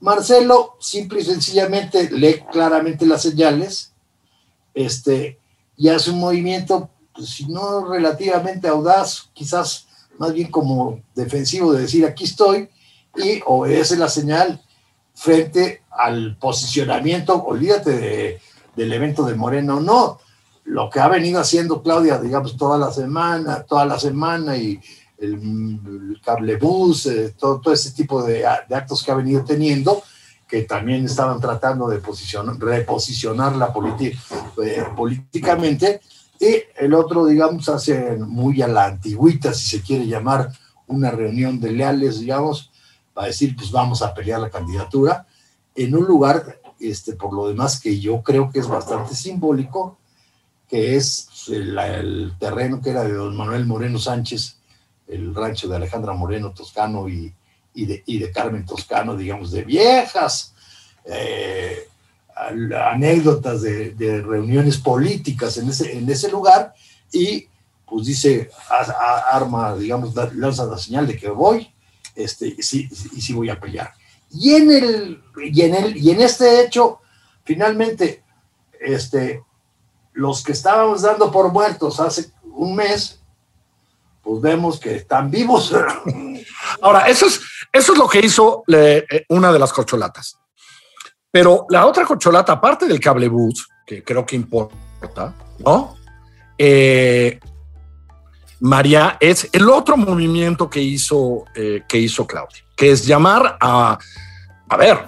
Marcelo 0.00 0.76
simple 0.80 1.20
y 1.20 1.24
sencillamente 1.24 2.10
lee 2.10 2.42
claramente 2.50 3.06
las 3.06 3.22
señales 3.22 3.92
este, 4.74 5.38
y 5.76 5.88
hace 5.88 6.10
un 6.10 6.18
movimiento, 6.18 6.90
pues, 7.14 7.28
si 7.28 7.46
no 7.46 7.86
relativamente 7.88 8.66
audaz, 8.66 9.30
quizás 9.32 9.86
más 10.18 10.32
bien 10.32 10.50
como 10.50 11.00
defensivo 11.14 11.72
de 11.72 11.82
decir 11.82 12.04
aquí 12.04 12.24
estoy 12.24 12.68
y 13.16 13.40
obedece 13.46 13.96
la 13.96 14.08
señal 14.08 14.60
frente 15.14 15.82
al 15.90 16.36
posicionamiento, 16.36 17.42
olvídate 17.44 17.92
de, 17.92 18.40
del 18.74 18.92
evento 18.92 19.24
de 19.24 19.34
Moreno, 19.34 19.80
no, 19.80 20.18
lo 20.64 20.88
que 20.90 21.00
ha 21.00 21.08
venido 21.08 21.40
haciendo 21.40 21.82
Claudia, 21.82 22.18
digamos, 22.18 22.56
toda 22.56 22.78
la 22.78 22.92
semana, 22.92 23.62
toda 23.62 23.84
la 23.84 23.98
semana 23.98 24.56
y 24.56 24.80
el, 25.18 25.34
el 25.34 26.20
cablebús, 26.24 27.06
eh, 27.06 27.34
todo, 27.38 27.60
todo 27.60 27.74
ese 27.74 27.92
tipo 27.92 28.22
de, 28.22 28.46
actos 28.46 29.02
que 29.02 29.12
ha 29.12 29.16
venido 29.16 29.44
teniendo, 29.44 30.02
que 30.48 30.62
también 30.62 31.04
estaban 31.04 31.40
tratando 31.40 31.88
de 31.88 31.98
posicionar, 31.98 32.58
reposicionarla 32.58 33.72
eh, 34.64 34.84
políticamente, 34.96 36.00
y 36.38 36.56
el 36.76 36.92
otro, 36.94 37.26
digamos, 37.26 37.68
hace 37.68 38.16
muy 38.16 38.62
a 38.62 38.68
la 38.68 38.86
antigüita, 38.86 39.54
si 39.54 39.78
se 39.78 39.82
quiere 39.82 40.06
llamar, 40.06 40.50
una 40.88 41.10
reunión 41.10 41.60
de 41.60 41.70
leales, 41.70 42.20
digamos, 42.20 42.71
para 43.14 43.28
decir, 43.28 43.54
pues 43.56 43.70
vamos 43.70 44.02
a 44.02 44.14
pelear 44.14 44.40
la 44.40 44.50
candidatura, 44.50 45.26
en 45.74 45.94
un 45.94 46.04
lugar, 46.04 46.60
este, 46.80 47.14
por 47.14 47.32
lo 47.32 47.48
demás, 47.48 47.80
que 47.80 47.98
yo 47.98 48.22
creo 48.22 48.50
que 48.50 48.58
es 48.60 48.68
bastante 48.68 49.14
simbólico, 49.14 49.98
que 50.68 50.96
es 50.96 51.28
el, 51.48 51.78
el 51.78 52.32
terreno 52.38 52.80
que 52.80 52.90
era 52.90 53.04
de 53.04 53.12
don 53.12 53.36
Manuel 53.36 53.66
Moreno 53.66 53.98
Sánchez, 53.98 54.56
el 55.06 55.34
rancho 55.34 55.68
de 55.68 55.76
Alejandra 55.76 56.12
Moreno 56.12 56.52
Toscano 56.52 57.08
y, 57.08 57.34
y, 57.74 57.86
de, 57.86 58.02
y 58.06 58.18
de, 58.18 58.30
Carmen 58.30 58.64
Toscano, 58.64 59.16
digamos, 59.16 59.50
de 59.50 59.64
viejas 59.64 60.54
eh, 61.04 61.88
anécdotas 62.34 63.62
de, 63.62 64.22
reuniones 64.22 64.78
políticas 64.78 65.58
en 65.58 65.68
ese, 65.68 65.96
en 65.96 66.08
ese 66.08 66.30
lugar 66.30 66.74
y 67.12 67.46
pues 67.86 68.06
dice, 68.06 68.50
a, 68.70 69.36
arma, 69.36 69.76
digamos, 69.76 70.14
lanza 70.34 70.64
la 70.64 70.78
señal 70.78 71.06
de 71.06 71.16
que 71.16 71.28
voy 71.28 71.70
este, 72.14 72.62
sí, 72.62 72.88
y 73.12 73.20
sí 73.20 73.32
voy 73.32 73.50
a 73.50 73.58
pelear. 73.60 73.92
Y 74.30 74.54
en, 74.54 74.70
el, 74.70 75.22
y, 75.36 75.62
en 75.62 75.74
el, 75.74 75.96
y 75.96 76.10
en 76.10 76.20
este 76.20 76.64
hecho, 76.64 77.00
finalmente, 77.44 78.22
este, 78.80 79.42
los 80.12 80.42
que 80.42 80.52
estábamos 80.52 81.02
dando 81.02 81.30
por 81.30 81.52
muertos 81.52 82.00
hace 82.00 82.30
un 82.44 82.74
mes, 82.74 83.20
pues 84.22 84.40
vemos 84.40 84.78
que 84.78 84.96
están 84.96 85.30
vivos. 85.30 85.72
Ahora, 86.80 87.08
eso 87.08 87.26
es, 87.26 87.40
eso 87.72 87.92
es 87.92 87.98
lo 87.98 88.08
que 88.08 88.20
hizo 88.20 88.64
le, 88.66 89.06
una 89.28 89.52
de 89.52 89.58
las 89.58 89.72
corcholatas. 89.72 90.38
Pero 91.30 91.66
la 91.70 91.86
otra 91.86 92.04
corcholata, 92.04 92.52
aparte 92.52 92.86
del 92.86 93.00
cable 93.00 93.28
bus, 93.28 93.68
que 93.86 94.04
creo 94.04 94.24
que 94.24 94.36
importa, 94.36 95.34
¿no? 95.58 95.96
Eh, 96.58 97.40
María 98.62 99.16
es 99.18 99.48
el 99.52 99.68
otro 99.68 99.96
movimiento 99.96 100.70
que 100.70 100.80
hizo, 100.80 101.44
eh, 101.56 101.82
que 101.88 101.98
hizo 101.98 102.24
Claudia, 102.28 102.62
que 102.76 102.92
es 102.92 103.04
llamar 103.04 103.56
a, 103.60 103.98
a 104.68 104.76
ver, 104.76 104.98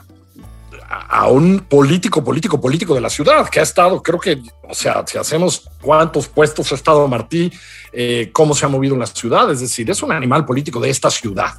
a, 0.90 1.28
un 1.28 1.60
político, 1.60 2.24
político, 2.24 2.60
político 2.60 2.96
de 2.96 3.00
la 3.00 3.08
ciudad, 3.08 3.48
que 3.48 3.60
ha 3.60 3.62
estado, 3.62 4.02
creo 4.02 4.18
que, 4.18 4.42
o 4.68 4.74
sea, 4.74 5.04
si 5.06 5.18
hacemos 5.18 5.70
cuántos 5.80 6.26
puestos 6.26 6.72
ha 6.72 6.74
estado 6.74 7.06
Martí, 7.06 7.52
eh, 7.92 8.30
cómo 8.32 8.56
se 8.56 8.66
ha 8.66 8.68
movido 8.68 8.94
en 8.94 9.00
la 9.00 9.06
ciudad, 9.06 9.48
es 9.52 9.60
decir, 9.60 9.88
es 9.88 10.02
un 10.02 10.10
animal 10.10 10.44
político 10.44 10.80
de 10.80 10.90
esta 10.90 11.08
ciudad. 11.08 11.54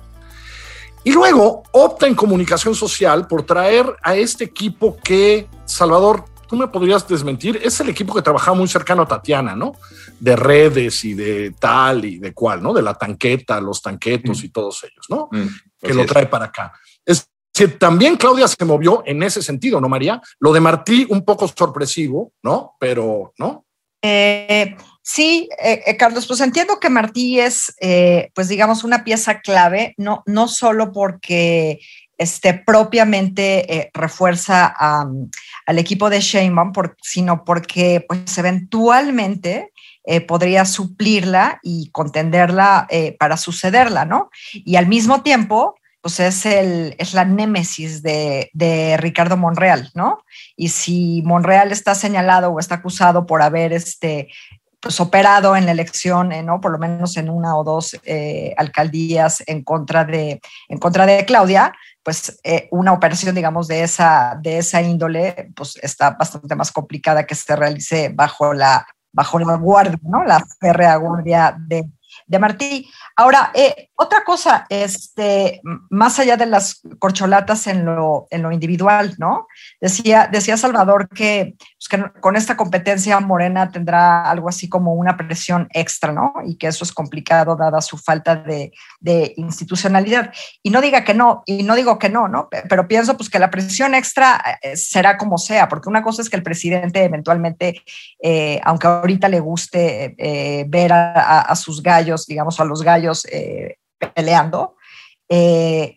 Y 1.06 1.14
luego 1.14 1.64
opta 1.72 2.08
en 2.08 2.16
comunicación 2.16 2.76
social 2.76 3.26
por 3.26 3.44
traer 3.44 3.86
a 4.04 4.18
este 4.18 4.44
equipo 4.44 4.98
que, 5.02 5.48
Salvador, 5.64 6.26
tú 6.48 6.56
me 6.56 6.68
podrías 6.68 7.08
desmentir, 7.08 7.60
es 7.64 7.80
el 7.80 7.90
equipo 7.90 8.14
que 8.14 8.22
trabajaba 8.22 8.58
muy 8.58 8.68
cercano 8.68 9.04
a 9.04 9.08
Tatiana, 9.08 9.56
¿no? 9.56 9.74
De 10.20 10.36
redes 10.36 11.04
y 11.06 11.14
de 11.14 11.54
tal 11.60 12.06
y 12.06 12.20
de 12.20 12.34
cual, 12.34 12.62
¿no? 12.62 12.74
De 12.74 12.82
la 12.82 12.94
tanqueta, 12.94 13.60
los 13.62 13.82
tanquetos 13.82 14.42
mm. 14.42 14.46
y 14.46 14.50
todos 14.50 14.84
ellos, 14.84 15.06
¿no? 15.10 15.30
Mm, 15.32 15.48
que 15.80 15.94
lo 15.94 16.06
trae 16.06 16.24
es. 16.24 16.30
para 16.30 16.46
acá. 16.46 16.74
Es 17.06 17.28
decir, 17.54 17.78
también 17.80 18.18
Claudia 18.18 18.48
se 18.48 18.66
movió 18.66 19.04
en 19.06 19.24
ese 19.24 19.42
sentido, 19.42 19.80
¿no, 19.80 19.90
María? 19.90 20.22
Lo 20.40 20.54
de 20.54 20.60
Martí, 20.60 21.06
un 21.10 21.24
poco 21.24 21.48
sorpresivo, 21.48 22.34
¿no? 22.44 22.76
Pero, 22.80 23.34
¿no? 23.38 23.66
Eh, 24.08 24.76
sí, 25.02 25.50
eh, 25.60 25.82
eh, 25.86 25.98
Carlos, 25.98 26.28
pues 26.28 26.40
entiendo 26.42 26.80
que 26.80 26.90
Martí 26.90 27.40
es, 27.40 27.74
eh, 27.82 28.30
pues 28.36 28.48
digamos, 28.48 28.84
una 28.84 29.04
pieza 29.04 29.40
clave, 29.40 29.96
no, 29.98 30.22
no 30.28 30.48
solo 30.48 30.92
porque 30.92 31.80
este, 32.18 32.54
propiamente 32.54 33.74
eh, 33.74 33.92
refuerza 33.94 34.74
al 35.66 35.80
equipo 35.80 36.10
de 36.10 36.22
Sheinbaum, 36.22 36.72
sino 37.02 37.44
porque 37.44 38.06
pues 38.08 38.38
eventualmente 38.38 39.72
eh, 40.06 40.22
podría 40.22 40.66
suplirla 40.66 41.60
y 41.62 41.90
contenderla 41.92 42.88
eh, 42.90 43.18
para 43.20 43.38
sucederla, 43.38 44.06
¿no? 44.06 44.30
Y 44.54 44.78
al 44.78 44.88
mismo 44.88 45.24
tiempo, 45.24 45.76
pues 46.02 46.20
es, 46.20 46.46
el, 46.46 46.96
es 47.00 47.14
la 47.14 47.26
némesis 47.26 48.02
de, 48.02 48.98
Ricardo 49.00 49.36
Monreal, 49.36 49.92
¿no? 49.94 50.24
Y 50.56 50.70
si 50.70 51.22
Monreal 51.26 51.72
está 51.72 51.96
señalado 51.96 52.52
o 52.52 52.60
está 52.60 52.76
acusado 52.76 53.26
por 53.26 53.42
haber 53.42 53.74
este, 53.74 54.30
pues, 54.80 55.00
operado 55.00 55.56
en 55.56 55.66
la 55.66 55.72
elección, 55.72 56.30
¿no? 56.46 56.62
Por 56.62 56.72
lo 56.72 56.78
menos 56.78 57.18
en 57.18 57.30
una 57.30 57.58
o 57.58 57.64
dos 57.64 58.00
alcaldías 58.56 59.44
en 59.48 59.64
contra 59.64 60.06
de, 60.06 60.40
en 60.70 60.78
contra 60.78 61.08
de 61.08 61.26
Claudia, 61.26 61.74
pues 62.06 62.40
eh, 62.44 62.68
una 62.70 62.94
operación, 62.94 63.34
digamos, 63.34 63.68
de 63.68 63.82
esa, 63.82 64.38
de 64.40 64.60
esa 64.60 64.80
índole, 64.80 65.52
pues 65.56 65.76
está 65.82 66.12
bastante 66.12 66.56
más 66.56 66.72
complicada 66.72 67.26
que 67.26 67.34
se 67.34 67.56
realice 67.56 68.10
bajo 68.14 68.54
la, 68.54 68.86
bajo 69.12 69.40
la 69.40 69.56
guardia, 69.56 69.98
¿no? 70.04 70.24
La 70.24 70.46
férrea 70.60 70.98
guardia 70.98 71.58
de, 71.58 71.90
de 72.28 72.40
Martí. 72.40 72.90
Ahora, 73.16 73.52
eh, 73.54 73.90
otra 73.96 74.24
cosa, 74.24 74.66
este, 74.70 75.62
más 75.90 76.20
allá 76.20 76.38
de 76.38 76.46
las 76.46 76.82
corcholatas 77.00 77.68
en 77.68 77.86
lo, 77.86 78.28
en 78.30 78.42
lo 78.42 78.52
individual, 78.52 79.16
¿no? 79.18 79.48
Decía, 79.80 80.28
decía 80.32 80.58
Salvador 80.58 81.08
que, 81.10 81.56
pues, 81.58 81.88
que, 81.90 82.20
con 82.20 82.36
esta 82.36 82.58
competencia 82.58 83.20
Morena 83.20 83.72
tendrá 83.72 84.30
algo 84.30 84.50
así 84.50 84.68
como 84.68 84.94
una 84.94 85.16
presión 85.16 85.68
extra, 85.72 86.12
¿no? 86.12 86.34
Y 86.46 86.58
que 86.58 86.68
eso 86.68 86.84
es 86.84 86.92
complicado 86.92 87.56
dada 87.56 87.80
su 87.80 87.98
falta 87.98 88.36
de, 88.36 88.74
de 89.00 89.34
institucionalidad. 89.38 90.34
Y 90.64 90.72
no 90.72 90.82
diga 90.82 91.04
que 91.04 91.14
no, 91.14 91.44
y 91.46 91.64
no 91.64 91.76
digo 91.76 92.00
que 92.00 92.10
no, 92.10 92.28
¿no? 92.28 92.50
Pero 92.68 92.88
pienso 92.88 93.16
pues 93.16 93.30
que 93.30 93.40
la 93.40 93.52
presión 93.52 93.94
extra 93.94 94.60
eh, 94.62 94.76
será 94.76 95.18
como 95.18 95.38
sea, 95.38 95.70
porque 95.70 95.90
una 95.90 96.04
cosa 96.04 96.22
es 96.22 96.30
que 96.30 96.36
el 96.36 96.44
presidente 96.44 97.04
eventualmente, 97.04 97.82
eh, 98.22 98.60
aunque 98.64 98.88
ahorita 98.88 99.30
le 99.30 99.40
guste 99.40 100.16
ver 100.68 100.92
a, 100.92 101.56
sus 101.56 101.82
gallos, 101.82 102.15
digamos, 102.26 102.60
a 102.60 102.66
los 102.66 102.82
gallos 102.84 103.26
eh, 103.26 103.78
peleando, 104.14 104.76
eh, 105.30 105.96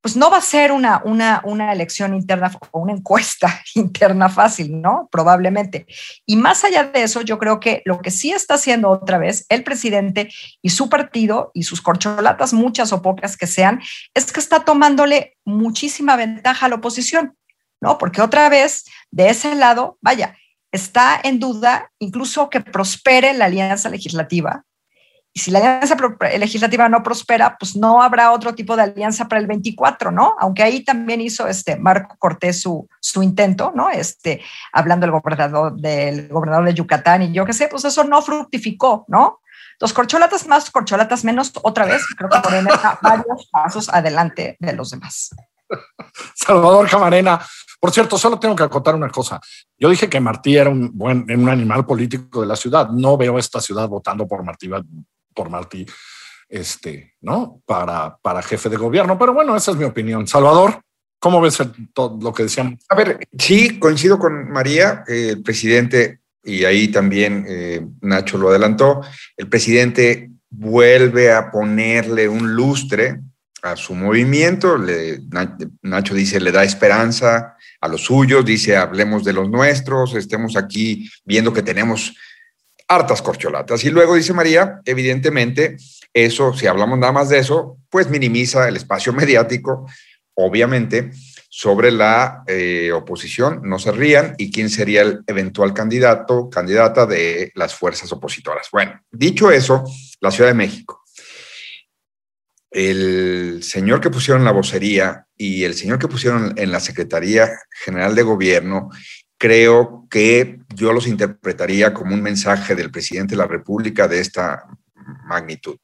pues 0.00 0.16
no 0.16 0.30
va 0.30 0.38
a 0.38 0.42
ser 0.42 0.70
una, 0.72 1.02
una, 1.04 1.42
una 1.44 1.72
elección 1.72 2.14
interna 2.14 2.50
o 2.70 2.80
una 2.80 2.92
encuesta 2.92 3.60
interna 3.74 4.28
fácil, 4.28 4.80
¿no? 4.80 5.08
Probablemente. 5.10 5.86
Y 6.24 6.36
más 6.36 6.64
allá 6.64 6.84
de 6.84 7.02
eso, 7.02 7.20
yo 7.22 7.38
creo 7.38 7.60
que 7.60 7.82
lo 7.84 8.00
que 8.00 8.10
sí 8.10 8.30
está 8.32 8.54
haciendo 8.54 8.90
otra 8.90 9.18
vez 9.18 9.44
el 9.48 9.64
presidente 9.64 10.30
y 10.62 10.70
su 10.70 10.88
partido 10.88 11.50
y 11.52 11.64
sus 11.64 11.82
corcholatas, 11.82 12.52
muchas 12.52 12.92
o 12.92 13.02
pocas 13.02 13.36
que 13.36 13.46
sean, 13.46 13.80
es 14.14 14.32
que 14.32 14.40
está 14.40 14.64
tomándole 14.64 15.36
muchísima 15.44 16.16
ventaja 16.16 16.66
a 16.66 16.68
la 16.68 16.76
oposición, 16.76 17.36
¿no? 17.80 17.98
Porque 17.98 18.22
otra 18.22 18.48
vez, 18.48 18.84
de 19.10 19.30
ese 19.30 19.54
lado, 19.56 19.98
vaya, 20.00 20.36
está 20.72 21.20
en 21.22 21.40
duda 21.40 21.90
incluso 21.98 22.50
que 22.50 22.60
prospere 22.60 23.32
la 23.34 23.46
alianza 23.46 23.88
legislativa, 23.88 24.64
Y 25.38 25.40
si 25.40 25.52
la 25.52 25.60
alianza 25.60 25.96
legislativa 26.36 26.88
no 26.88 27.00
prospera, 27.00 27.56
pues 27.56 27.76
no 27.76 28.02
habrá 28.02 28.32
otro 28.32 28.56
tipo 28.56 28.74
de 28.74 28.82
alianza 28.82 29.28
para 29.28 29.40
el 29.40 29.46
24, 29.46 30.10
¿no? 30.10 30.34
Aunque 30.40 30.64
ahí 30.64 30.82
también 30.82 31.20
hizo 31.20 31.46
este 31.46 31.76
Marco 31.76 32.16
Cortés 32.18 32.60
su, 32.60 32.88
su 32.98 33.22
intento, 33.22 33.70
¿no? 33.72 33.88
Este, 33.88 34.42
hablando 34.72 35.06
del 35.06 35.12
gobernador, 35.12 35.76
del 35.76 36.26
gobernador 36.26 36.64
de 36.64 36.74
Yucatán 36.74 37.22
y 37.22 37.32
yo 37.32 37.44
qué 37.44 37.52
sé, 37.52 37.68
pues 37.68 37.84
eso 37.84 38.02
no 38.02 38.20
fructificó, 38.20 39.04
¿no? 39.06 39.38
Los 39.78 39.92
corcholatas 39.92 40.48
más, 40.48 40.72
corcholatas 40.72 41.22
menos, 41.22 41.52
otra 41.62 41.86
vez, 41.86 42.02
creo 42.16 42.28
que 42.28 42.40
ponen 42.40 42.66
varios 43.00 43.48
pasos 43.52 43.88
adelante 43.90 44.56
de 44.58 44.72
los 44.72 44.90
demás. 44.90 45.30
Salvador 46.34 46.90
Camarena. 46.90 47.40
Por 47.78 47.92
cierto, 47.92 48.18
solo 48.18 48.40
tengo 48.40 48.56
que 48.56 48.64
acotar 48.64 48.96
una 48.96 49.08
cosa. 49.08 49.40
Yo 49.78 49.88
dije 49.88 50.08
que 50.08 50.18
Martí 50.18 50.56
era 50.56 50.68
un 50.68 50.90
buen 50.98 51.30
un 51.30 51.48
animal 51.48 51.86
político 51.86 52.40
de 52.40 52.48
la 52.48 52.56
ciudad. 52.56 52.88
No 52.88 53.16
veo 53.16 53.38
esta 53.38 53.60
ciudad 53.60 53.86
votando 53.86 54.26
por 54.26 54.42
Martí, 54.42 54.68
por 55.38 55.50
Martí, 55.50 55.86
este, 56.48 57.14
¿no? 57.20 57.62
Para, 57.64 58.18
para 58.20 58.42
jefe 58.42 58.68
de 58.68 58.76
gobierno. 58.76 59.16
Pero 59.16 59.32
bueno, 59.32 59.54
esa 59.54 59.70
es 59.70 59.76
mi 59.76 59.84
opinión. 59.84 60.26
Salvador, 60.26 60.80
¿cómo 61.20 61.40
ves 61.40 61.58
todo 61.92 62.18
lo 62.20 62.34
que 62.34 62.42
decíamos? 62.42 62.74
A 62.88 62.96
ver, 62.96 63.20
sí, 63.38 63.78
coincido 63.78 64.18
con 64.18 64.50
María. 64.50 65.04
el 65.06 65.40
presidente 65.44 66.22
y 66.42 66.64
ahí 66.64 66.88
también 66.88 67.44
eh, 67.48 67.86
Nacho 68.00 68.36
lo 68.36 68.48
adelantó, 68.48 69.02
el 69.36 69.48
presidente 69.48 70.30
vuelve 70.50 71.30
a 71.30 71.52
ponerle 71.52 72.28
un 72.28 72.56
lustre 72.56 73.20
a 73.62 73.76
su 73.76 73.94
movimiento, 73.94 74.76
Nacho 75.82 76.14
dice, 76.14 76.40
le 76.40 76.52
da 76.52 76.64
esperanza 76.64 77.56
a 77.80 77.88
los 77.88 78.02
suyos, 78.02 78.44
dice, 78.44 78.76
hablemos 78.76 79.24
de 79.24 79.32
los 79.32 79.50
nuestros, 79.50 80.14
estemos 80.14 80.56
aquí 80.56 81.08
viendo 81.24 81.52
que 81.52 81.62
tenemos 81.62 82.14
hartas 82.88 83.22
corcholatas. 83.22 83.84
Y 83.84 83.90
luego 83.90 84.14
dice 84.14 84.32
María, 84.32 84.80
evidentemente, 84.84 85.76
eso, 86.12 86.54
si 86.54 86.66
hablamos 86.66 86.98
nada 86.98 87.12
más 87.12 87.28
de 87.28 87.38
eso, 87.38 87.78
pues 87.90 88.08
minimiza 88.08 88.66
el 88.66 88.76
espacio 88.76 89.12
mediático, 89.14 89.86
obviamente, 90.34 91.10
sobre 91.50 91.90
la 91.90 92.44
eh, 92.46 92.92
oposición, 92.92 93.60
no 93.64 93.78
se 93.78 93.92
rían, 93.92 94.34
y 94.38 94.50
quién 94.50 94.70
sería 94.70 95.02
el 95.02 95.20
eventual 95.26 95.74
candidato, 95.74 96.48
candidata 96.50 97.06
de 97.06 97.52
las 97.54 97.74
fuerzas 97.74 98.10
opositoras. 98.12 98.68
Bueno, 98.72 99.00
dicho 99.10 99.50
eso, 99.50 99.84
la 100.20 100.30
Ciudad 100.30 100.50
de 100.50 100.54
México. 100.54 101.04
El 102.70 103.62
señor 103.62 104.00
que 104.00 104.10
pusieron 104.10 104.44
la 104.44 104.52
vocería 104.52 105.26
y 105.36 105.64
el 105.64 105.74
señor 105.74 105.98
que 105.98 106.06
pusieron 106.06 106.52
en 106.56 106.70
la 106.70 106.80
Secretaría 106.80 107.50
General 107.82 108.14
de 108.14 108.22
Gobierno, 108.22 108.90
creo 109.38 110.06
que 110.10 110.58
yo 110.74 110.92
los 110.92 111.06
interpretaría 111.06 111.94
como 111.94 112.14
un 112.14 112.22
mensaje 112.22 112.74
del 112.74 112.90
presidente 112.90 113.32
de 113.32 113.38
la 113.38 113.46
República 113.46 114.08
de 114.08 114.20
esta 114.20 114.66
magnitud. 115.24 115.78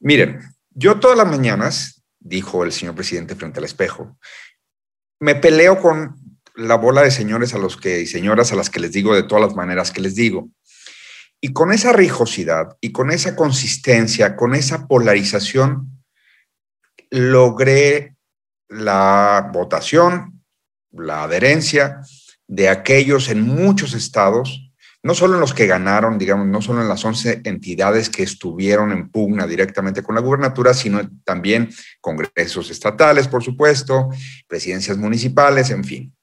Miren, 0.00 0.40
yo 0.70 0.98
todas 0.98 1.18
las 1.18 1.26
mañanas, 1.26 2.02
dijo 2.18 2.64
el 2.64 2.72
señor 2.72 2.94
presidente 2.94 3.34
frente 3.34 3.58
al 3.58 3.64
espejo, 3.64 4.16
me 5.20 5.34
peleo 5.34 5.80
con 5.80 6.16
la 6.54 6.76
bola 6.76 7.02
de 7.02 7.10
señores 7.10 7.54
a 7.54 7.58
los 7.58 7.76
que 7.76 8.00
y 8.00 8.06
señoras 8.06 8.52
a 8.52 8.56
las 8.56 8.70
que 8.70 8.80
les 8.80 8.92
digo 8.92 9.14
de 9.14 9.22
todas 9.24 9.42
las 9.42 9.56
maneras 9.56 9.90
que 9.90 10.00
les 10.00 10.14
digo. 10.14 10.48
Y 11.40 11.52
con 11.52 11.72
esa 11.72 11.92
rijosidad 11.92 12.76
y 12.80 12.92
con 12.92 13.10
esa 13.10 13.34
consistencia, 13.34 14.36
con 14.36 14.54
esa 14.54 14.86
polarización, 14.86 16.04
logré 17.10 18.16
la 18.68 19.50
votación, 19.52 20.44
la 20.92 21.24
adherencia 21.24 22.00
de 22.46 22.68
aquellos 22.68 23.28
en 23.28 23.42
muchos 23.42 23.94
estados 23.94 24.72
no 25.02 25.14
solo 25.14 25.34
en 25.34 25.40
los 25.40 25.52
que 25.52 25.66
ganaron, 25.66 26.16
digamos, 26.16 26.46
no 26.46 26.62
solo 26.62 26.80
en 26.80 26.88
las 26.88 27.04
11 27.04 27.42
entidades 27.44 28.08
que 28.08 28.22
estuvieron 28.22 28.92
en 28.92 29.10
pugna 29.10 29.46
directamente 29.46 30.02
con 30.02 30.14
la 30.14 30.20
gubernatura, 30.20 30.74
sino 30.74 31.00
también 31.24 31.70
congresos 32.00 32.70
estatales, 32.70 33.26
por 33.26 33.42
supuesto, 33.42 34.10
presidencias 34.46 34.96
municipales, 34.96 35.70
en 35.70 35.84
fin. 35.84 36.14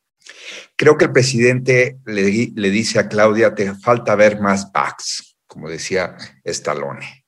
Creo 0.77 0.97
que 0.97 1.05
el 1.05 1.11
presidente 1.11 1.97
le, 2.05 2.51
le 2.55 2.69
dice 2.69 2.99
a 2.99 3.09
Claudia, 3.09 3.53
te 3.53 3.73
falta 3.75 4.15
ver 4.15 4.39
más 4.39 4.71
backs, 4.71 5.37
como 5.45 5.69
decía 5.69 6.15
Stallone. 6.45 7.25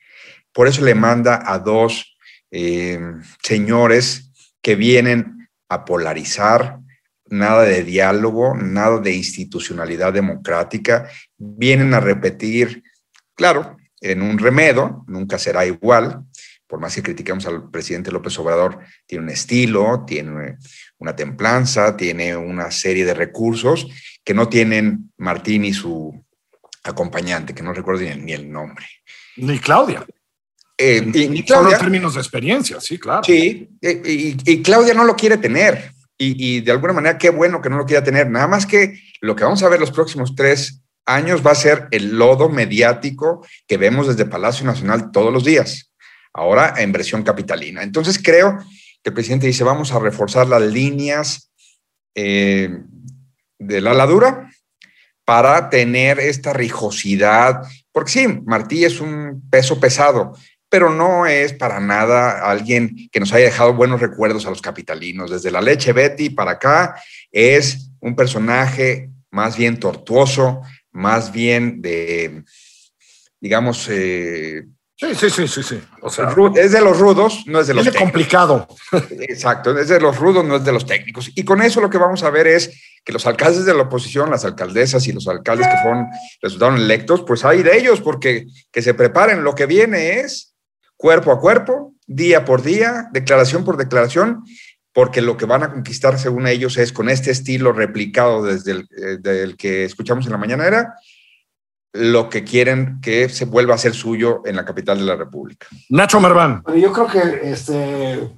Por 0.54 0.68
eso 0.68 0.84
le 0.84 0.96
manda 0.96 1.44
a 1.46 1.60
dos 1.60 2.18
eh, 2.50 3.00
señores 3.44 4.32
que 4.62 4.76
vienen 4.76 5.50
a 5.68 5.84
polarizar, 5.84 6.80
nada 7.32 7.64
de 7.64 7.84
diálogo, 7.84 8.56
nada 8.56 9.00
de 9.00 9.16
institucionalidad 9.16 10.14
democrática. 10.14 11.10
Vienen 11.38 11.94
a 11.94 12.00
repetir, 12.00 12.84
claro, 13.36 13.78
en 14.02 14.22
un 14.22 14.38
remedo, 14.38 15.04
nunca 15.08 15.40
será 15.40 15.66
igual, 15.66 16.24
por 16.68 16.80
más 16.80 16.94
que 16.94 17.04
critiquemos 17.04 17.46
al 17.46 17.70
presidente 17.70 18.12
López 18.12 18.38
Obrador, 18.38 18.80
tiene 19.06 19.24
un 19.24 19.30
estilo, 19.30 20.04
tiene 20.06 20.58
una 20.98 21.16
templanza, 21.16 21.96
tiene 21.98 22.36
una 22.36 22.70
serie 22.70 23.06
de 23.06 23.14
recursos 23.14 23.88
que 24.24 24.34
no 24.34 24.50
tienen 24.50 25.12
Martín 25.18 25.66
y 25.66 25.74
su 25.74 26.14
acompañante, 26.84 27.56
que 27.56 27.64
no 27.64 27.74
recuerdo 27.74 28.02
ni 28.18 28.34
el, 28.34 28.52
nombre. 28.52 28.86
Ni 29.38 29.58
Claudia. 29.60 30.06
Eh, 30.78 31.12
y, 31.14 31.44
Claudia, 31.44 31.76
en 31.76 31.80
términos 31.80 32.16
de 32.16 32.22
experiencia, 32.22 32.82
sí, 32.82 32.98
claro. 32.98 33.24
Sí, 33.24 33.70
eh, 33.82 34.36
y 34.46 34.62
Claudia 34.62 34.94
no 34.94 35.04
lo 35.04 35.16
quiere 35.16 35.38
tener 35.38 35.94
y, 36.24 36.62
de 36.62 36.72
alguna 36.72 36.94
manera 36.94 37.18
qué 37.18 37.30
bueno 37.30 37.62
que 37.62 37.70
no 37.70 37.78
lo 37.78 37.86
quiera 37.86 38.04
tener. 38.04 38.30
Nada 38.30 38.48
más 38.48 38.66
que 38.66 39.00
lo 39.22 39.36
que 39.36 39.44
vamos 39.44 39.64
a 39.64 39.70
ver 39.70 39.80
los 39.80 39.92
próximos 39.92 40.36
tres 40.36 40.82
años 41.06 41.46
va 41.46 41.52
a 41.52 41.56
ser 41.56 41.88
el 41.92 42.18
lodo 42.18 42.50
mediático 42.50 43.46
que 43.68 43.78
vemos 43.78 44.08
desde 44.08 44.30
Palacio 44.30 44.66
Nacional 44.66 45.12
todos 45.12 45.34
los 45.34 45.44
días, 45.44 45.92
ahora 46.34 46.76
en 46.78 46.92
versión 46.92 47.24
capitalina. 47.24 47.82
Entonces 47.84 48.20
creo 48.22 48.58
que 49.04 49.10
el 49.10 49.14
presidente 49.14 49.48
dice, 49.48 49.64
vamos 49.64 49.92
a 49.92 50.00
reforzar 50.00 50.48
las 50.48 50.62
líneas 50.62 51.52
eh, 52.14 52.70
de 53.58 53.82
la 53.82 53.94
ladura 53.94 54.50
para 55.26 55.70
tener 55.70 56.20
esta 56.20 56.54
rijosidad, 56.54 57.62
porque 57.92 58.12
sí, 58.12 58.28
Martí 58.46 58.86
es 58.86 59.00
un 59.00 59.48
peso 59.50 59.80
pesado, 59.80 60.34
pero 60.72 60.90
no 60.90 61.26
es 61.26 61.52
para 61.52 61.82
nada 61.82 62.50
alguien 62.50 63.10
que 63.12 63.20
nos 63.20 63.34
haya 63.34 63.44
dejado 63.44 63.74
buenos 63.74 64.00
recuerdos 64.00 64.46
a 64.46 64.50
los 64.50 64.62
capitalinos. 64.62 65.30
Desde 65.30 65.52
la 65.52 65.60
leche 65.60 65.92
Betty 65.92 66.30
para 66.30 66.52
acá 66.52 66.96
es 67.30 67.90
un 68.00 68.16
personaje 68.16 69.10
más 69.32 69.58
bien 69.58 69.82
tortuoso, 69.82 70.62
más 70.94 71.34
bien 71.34 71.82
de, 71.82 72.46
digamos... 73.42 73.86
Eh, 73.90 74.64
sí, 74.96 75.14
sí, 75.14 75.30
sí, 75.30 75.48
sí, 75.50 75.62
sí. 75.62 75.82
O 76.02 76.10
sea, 76.10 76.34
es 76.56 76.72
de 76.72 76.80
los 76.80 76.98
rudos, 76.98 77.44
no 77.48 77.60
es 77.60 77.68
de 77.68 77.74
los 77.74 77.86
es 77.86 77.94
complicado. 77.94 78.66
Exacto, 79.28 79.78
es 79.78 79.90
de 79.90 80.00
los 80.00 80.18
rudos, 80.18 80.46
no 80.46 80.56
es 80.56 80.64
de 80.64 80.72
los 80.72 80.86
técnicos. 80.86 81.32
Y 81.36 81.44
con 81.44 81.62
eso 81.62 81.82
lo 81.82 81.90
que 81.90 81.98
vamos 81.98 82.24
a 82.24 82.30
ver 82.30 82.48
es 82.48 82.82
que 83.04 83.12
los 83.12 83.28
alcaldes 83.28 83.66
de 83.66 83.74
la 83.74 83.82
oposición, 83.82 84.30
las 84.30 84.46
alcaldesas 84.46 85.06
y 85.06 85.12
los 85.12 85.28
alcaldes 85.28 85.68
que 85.68 85.82
fueron, 85.82 86.08
resultaron 86.42 86.78
electos, 86.78 87.26
pues 87.28 87.44
hay 87.44 87.62
de 87.62 87.78
ellos, 87.78 88.00
porque 88.00 88.48
que 88.72 88.82
se 88.82 88.94
preparen, 88.94 89.44
lo 89.44 89.54
que 89.54 89.66
viene 89.66 90.22
es 90.22 90.51
cuerpo 91.02 91.32
a 91.32 91.40
cuerpo, 91.40 91.96
día 92.06 92.46
por 92.46 92.62
día, 92.62 93.10
declaración 93.12 93.66
por 93.66 93.76
declaración, 93.76 94.44
porque 94.94 95.22
lo 95.22 95.36
que 95.36 95.48
van 95.48 95.64
a 95.64 95.72
conquistar, 95.74 96.20
según 96.20 96.46
ellos, 96.46 96.78
es 96.78 96.94
con 96.94 97.10
este 97.10 97.32
estilo 97.32 97.74
replicado 97.74 98.44
desde 98.44 98.72
el 98.72 98.88
eh, 98.96 99.56
que 99.58 99.84
escuchamos 99.84 100.26
en 100.28 100.32
la 100.32 100.38
mañana 100.38 100.68
era 100.68 100.94
lo 101.94 102.30
que 102.30 102.44
quieren 102.44 103.00
que 103.02 103.30
se 103.30 103.46
vuelva 103.46 103.74
a 103.74 103.80
ser 103.80 103.96
suyo 103.96 104.44
en 104.46 104.56
la 104.56 104.64
capital 104.64 105.00
de 105.00 105.06
la 105.06 105.16
República. 105.16 105.66
Nacho 105.90 106.22
Marván. 106.22 106.64
yo 106.78 106.94
creo 106.94 107.08
que 107.08 107.52
este, 107.52 108.30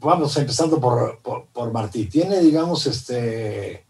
vamos 0.00 0.36
empezando 0.36 0.80
por, 0.80 1.20
por, 1.22 1.46
por, 1.46 1.72
Martí. 1.72 2.06
Tiene, 2.06 2.40
digamos, 2.40 2.86
este, 2.86 3.86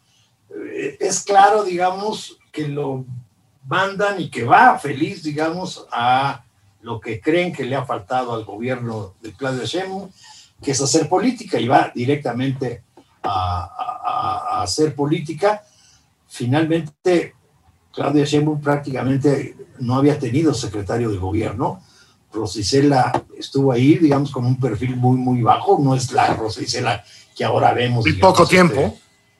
es 1.00 1.22
claro, 1.24 1.64
digamos, 1.64 2.38
que 2.52 2.68
lo 2.68 3.06
mandan 3.66 4.20
y 4.20 4.30
que 4.30 4.44
va 4.44 4.78
feliz, 4.78 5.22
digamos, 5.22 5.86
a 5.90 6.43
lo 6.84 7.00
que 7.00 7.18
creen 7.18 7.50
que 7.50 7.64
le 7.64 7.76
ha 7.76 7.86
faltado 7.86 8.34
al 8.34 8.44
gobierno 8.44 9.14
de 9.22 9.32
Claudio 9.32 9.64
Sheinbaum, 9.64 10.10
que 10.62 10.72
es 10.72 10.80
hacer 10.82 11.08
política 11.08 11.58
y 11.58 11.66
va 11.66 11.90
directamente 11.94 12.82
a, 13.22 14.60
hacer 14.62 14.94
política. 14.94 15.62
Finalmente, 16.28 17.34
Claudia 17.90 18.24
Sheinbaum 18.24 18.60
prácticamente 18.60 19.56
no 19.80 19.94
había 19.96 20.18
tenido 20.18 20.52
secretario 20.52 21.10
de 21.10 21.16
gobierno. 21.16 21.82
Rosicela 22.30 23.24
estuvo 23.38 23.72
ahí, 23.72 23.96
digamos, 23.96 24.30
con 24.30 24.44
un 24.44 24.60
perfil 24.60 24.96
muy, 24.96 25.16
muy 25.16 25.40
bajo. 25.40 25.78
No 25.82 25.94
es 25.94 26.12
la 26.12 26.34
Rosicela 26.34 27.02
que 27.34 27.44
ahora 27.44 27.72
vemos. 27.72 28.06
Y 28.06 28.12
poco 28.14 28.46
tiempo. 28.46 28.94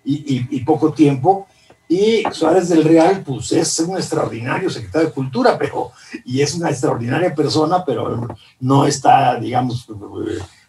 Este, 0.07 0.47
y, 0.51 0.61
poco 0.61 0.95
tiempo. 0.95 1.47
Y 1.89 2.23
Suárez 2.33 2.69
del 2.69 2.83
Real, 2.83 3.23
pues 3.25 3.53
es 3.53 3.79
un 3.81 3.97
extraordinario 3.97 4.71
secretario 4.71 5.09
de 5.09 5.15
Cultura, 5.15 5.59
pero, 5.59 5.93
y 6.25 6.41
es 6.41 6.55
una 6.55 6.71
extraordinaria 6.71 7.35
persona, 7.35 7.85
pero 7.85 8.27
no 8.61 8.87
está, 8.87 9.39
digamos, 9.39 9.87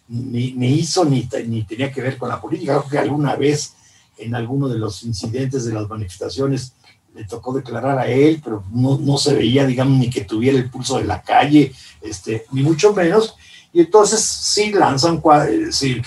ni, 0.08 0.52
ni 0.52 0.68
hizo 0.74 1.04
ni, 1.04 1.28
ni 1.46 1.64
tenía 1.64 1.90
que 1.90 2.02
ver 2.02 2.18
con 2.18 2.28
la 2.28 2.40
política. 2.40 2.78
Creo 2.78 2.90
que 2.90 2.98
alguna 2.98 3.34
vez 3.34 3.74
en 4.18 4.34
alguno 4.34 4.68
de 4.68 4.78
los 4.78 5.02
incidentes 5.04 5.64
de 5.64 5.74
las 5.74 5.88
manifestaciones 5.88 6.72
le 7.14 7.24
tocó 7.24 7.54
declarar 7.54 7.98
a 7.98 8.06
él, 8.06 8.40
pero 8.44 8.62
no, 8.70 8.98
no, 8.98 9.16
se 9.16 9.34
veía, 9.34 9.66
digamos, 9.66 9.98
ni 9.98 10.10
que 10.10 10.24
tuviera 10.24 10.58
el 10.58 10.70
pulso 10.70 10.98
de 10.98 11.04
la 11.04 11.22
calle, 11.22 11.72
este, 12.02 12.44
ni 12.52 12.62
mucho 12.62 12.92
menos. 12.92 13.36
Y 13.72 13.80
entonces 13.80 14.20
sí 14.22 14.70
lanzan, 14.70 15.22
sí, 15.70 16.00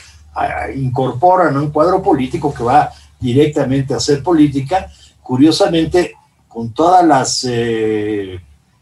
incorporan 0.76 1.58
un 1.58 1.72
cuadro 1.72 2.02
político 2.02 2.54
que 2.54 2.64
va 2.64 2.92
directamente 3.20 3.94
a 3.94 3.98
hacer 3.98 4.24
política, 4.24 4.92
curiosamente 5.22 6.16
con 6.48 6.74
todas 6.74 7.06
las, 7.06 7.44
eh, 7.48 8.40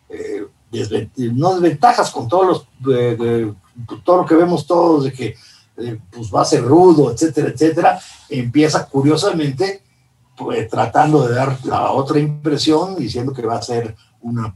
eh, 0.10 0.48
no 1.34 1.54
desventajas, 1.54 2.12
con 2.12 2.28
todos 2.28 2.48
los, 2.48 2.96
eh, 2.96 3.54
todo 4.04 4.18
lo 4.18 4.26
que 4.26 4.36
vemos 4.36 4.66
todos 4.66 5.04
de 5.04 5.14
que 5.14 5.36
pues 6.10 6.34
va 6.34 6.42
a 6.42 6.46
ser 6.46 6.64
rudo, 6.64 7.12
etcétera, 7.12 7.50
etcétera, 7.50 8.00
empieza 8.30 8.88
curiosamente 8.88 9.84
pues, 10.36 10.68
tratando 10.68 11.28
de 11.28 11.36
dar 11.36 11.64
la 11.66 11.92
otra 11.92 12.20
impresión, 12.20 12.96
diciendo 12.96 13.32
que 13.32 13.44
va 13.44 13.58
a 13.58 13.62
ser 13.62 13.96
una, 14.22 14.56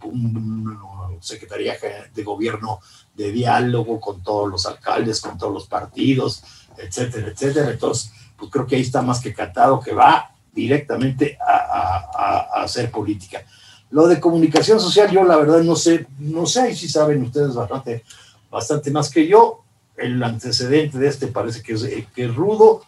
secretaría 1.19 1.75
de 2.15 2.23
gobierno 2.23 2.79
de 3.13 3.31
diálogo 3.31 3.99
con 3.99 4.23
todos 4.23 4.49
los 4.49 4.65
alcaldes, 4.65 5.21
con 5.21 5.37
todos 5.37 5.53
los 5.53 5.67
partidos, 5.67 6.43
etcétera, 6.77 7.27
etcétera. 7.27 7.69
Entonces, 7.69 8.11
pues 8.41 8.51
creo 8.51 8.65
que 8.65 8.75
ahí 8.75 8.81
está 8.81 9.03
más 9.03 9.21
que 9.21 9.35
catado 9.35 9.79
que 9.79 9.93
va 9.93 10.31
directamente 10.51 11.37
a, 11.39 12.63
hacer 12.63 12.89
política. 12.89 13.43
Lo 13.91 14.07
de 14.07 14.19
comunicación 14.19 14.79
social, 14.79 15.11
yo 15.11 15.23
la 15.23 15.35
verdad 15.35 15.61
no 15.61 15.75
sé, 15.75 16.07
no 16.17 16.47
sé 16.47 16.75
si 16.75 16.89
saben 16.89 17.21
ustedes 17.21 17.53
bastante, 17.53 18.03
bastante 18.49 18.89
más 18.89 19.11
que 19.11 19.27
yo. 19.27 19.63
El 19.95 20.23
antecedente 20.23 20.97
de 20.97 21.07
este 21.07 21.27
parece 21.27 21.61
que 21.61 21.73
es, 21.73 21.83
que 22.15 22.25
es 22.25 22.35
rudo. 22.35 22.81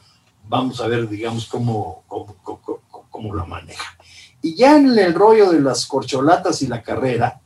Vamos 0.47 0.81
a 0.81 0.87
ver, 0.87 1.07
digamos, 1.07 1.45
cómo, 1.45 2.03
cómo, 2.07 2.35
cómo 3.11 3.35
la 3.35 3.45
maneja. 3.45 3.95
Y 4.41 4.55
ya 4.55 4.75
en 4.75 4.97
el 4.97 5.13
rollo 5.13 5.51
de 5.51 5.61
las 5.61 5.85
corcholatas 5.85 6.63
y 6.63 6.67
la 6.67 6.81
carrera, 6.81 7.39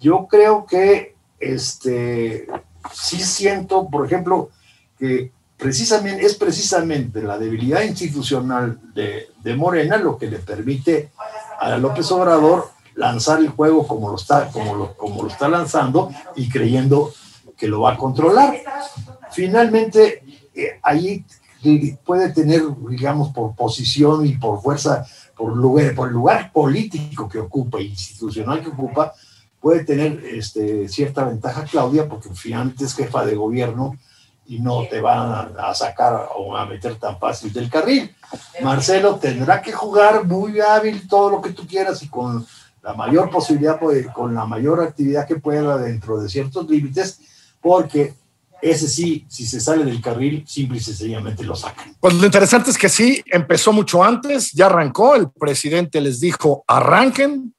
yo 0.00 0.28
creo 0.28 0.64
que 0.64 1.16
este, 1.40 2.46
sí 2.92 3.18
siento, 3.18 3.88
por 3.88 4.06
ejemplo, 4.06 4.50
que 4.96 5.32
precisamente, 5.56 6.24
es 6.24 6.34
precisamente 6.34 7.22
la 7.22 7.38
debilidad 7.38 7.82
institucional 7.82 8.78
de, 8.94 9.28
de, 9.42 9.56
Morena 9.56 9.96
lo 9.96 10.18
que 10.18 10.26
le 10.26 10.38
permite 10.38 11.10
a 11.58 11.76
López 11.78 12.10
Obrador 12.12 12.70
lanzar 12.94 13.40
el 13.40 13.48
juego 13.48 13.86
como 13.86 14.10
lo, 14.10 14.16
está, 14.16 14.48
como, 14.48 14.74
lo, 14.74 14.94
como 14.94 15.22
lo 15.22 15.28
está 15.28 15.48
lanzando 15.48 16.10
y 16.34 16.48
creyendo 16.48 17.12
que 17.56 17.68
lo 17.68 17.82
va 17.82 17.92
a 17.92 17.96
controlar. 17.96 18.56
Finalmente, 19.30 20.22
eh, 20.54 20.78
ahí 20.82 21.24
puede 22.04 22.32
tener, 22.32 22.62
digamos, 22.88 23.30
por 23.30 23.54
posición 23.54 24.26
y 24.26 24.36
por 24.36 24.62
fuerza, 24.62 25.06
por 25.36 25.56
lugar, 25.56 25.94
por 25.94 26.12
lugar 26.12 26.52
político 26.52 27.28
que 27.28 27.38
ocupa, 27.38 27.80
institucional 27.80 28.62
que 28.62 28.68
ocupa, 28.68 29.12
puede 29.60 29.84
tener 29.84 30.22
este, 30.24 30.88
cierta 30.88 31.24
ventaja 31.24 31.64
Claudia, 31.64 32.08
porque 32.08 32.28
finalmente 32.34 32.84
es 32.84 32.94
jefa 32.94 33.24
de 33.24 33.34
gobierno 33.34 33.96
y 34.48 34.60
no 34.60 34.86
te 34.88 35.00
van 35.00 35.54
a, 35.58 35.74
sacar 35.74 36.28
o 36.36 36.56
a 36.56 36.66
meter 36.66 36.96
tan 36.96 37.18
fácil 37.18 37.52
del 37.52 37.68
carril. 37.68 38.14
Marcelo 38.62 39.16
tendrá 39.16 39.60
que 39.60 39.72
jugar 39.72 40.24
muy 40.24 40.60
hábil 40.60 41.06
todo 41.08 41.30
lo 41.30 41.40
que 41.40 41.50
tú 41.50 41.66
quieras 41.66 42.02
y 42.02 42.08
con 42.08 42.46
la 42.82 42.94
mayor 42.94 43.30
posibilidad, 43.30 43.78
pues, 43.78 44.06
con 44.08 44.34
la 44.34 44.46
mayor 44.46 44.80
actividad 44.82 45.26
que 45.26 45.36
pueda 45.36 45.76
dentro 45.78 46.20
de 46.20 46.28
ciertos 46.28 46.68
límites, 46.68 47.20
porque 47.60 48.14
ese 48.62 48.88
sí, 48.88 49.26
si 49.28 49.46
se 49.46 49.60
sale 49.60 49.84
del 49.84 50.00
carril, 50.00 50.44
simple 50.46 50.78
y 50.78 50.80
sencillamente 50.80 51.44
lo 51.44 51.54
sacan. 51.54 51.96
Pues 52.00 52.14
lo 52.14 52.24
interesante 52.24 52.70
es 52.70 52.78
que 52.78 52.88
sí, 52.88 53.22
empezó 53.26 53.72
mucho 53.72 54.02
antes, 54.02 54.52
ya 54.52 54.66
arrancó, 54.66 55.14
el 55.14 55.30
presidente 55.30 56.00
les 56.00 56.20
dijo, 56.20 56.64
arranquen, 56.66 57.54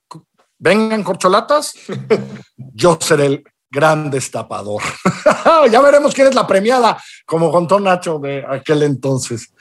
vengan 0.57 1.03
corcholatas, 1.03 1.73
yo 2.57 2.97
seré 2.99 3.25
el 3.25 3.43
gran 3.69 4.09
destapador. 4.09 4.81
ya 5.71 5.81
veremos 5.81 6.13
quién 6.13 6.27
es 6.27 6.35
la 6.35 6.47
premiada, 6.47 7.01
como 7.25 7.51
contó 7.51 7.79
Nacho 7.79 8.19
de 8.19 8.45
aquel 8.47 8.83
entonces. 8.83 9.53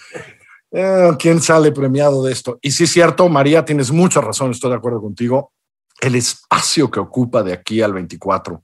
Eh, 0.71 1.11
¿Quién 1.19 1.40
sale 1.40 1.73
premiado 1.73 2.23
de 2.25 2.33
esto? 2.33 2.59
Y 2.61 2.71
sí 2.71 2.85
es 2.85 2.92
cierto, 2.92 3.29
María, 3.29 3.64
tienes 3.64 3.90
mucha 3.90 4.21
razón, 4.21 4.51
estoy 4.51 4.71
de 4.71 4.77
acuerdo 4.77 5.01
contigo. 5.01 5.53
El 6.01 6.14
espacio 6.14 6.90
que 6.90 7.01
ocupa 7.01 7.42
de 7.42 7.53
aquí 7.53 7.81
al 7.81 7.95
24 7.95 8.62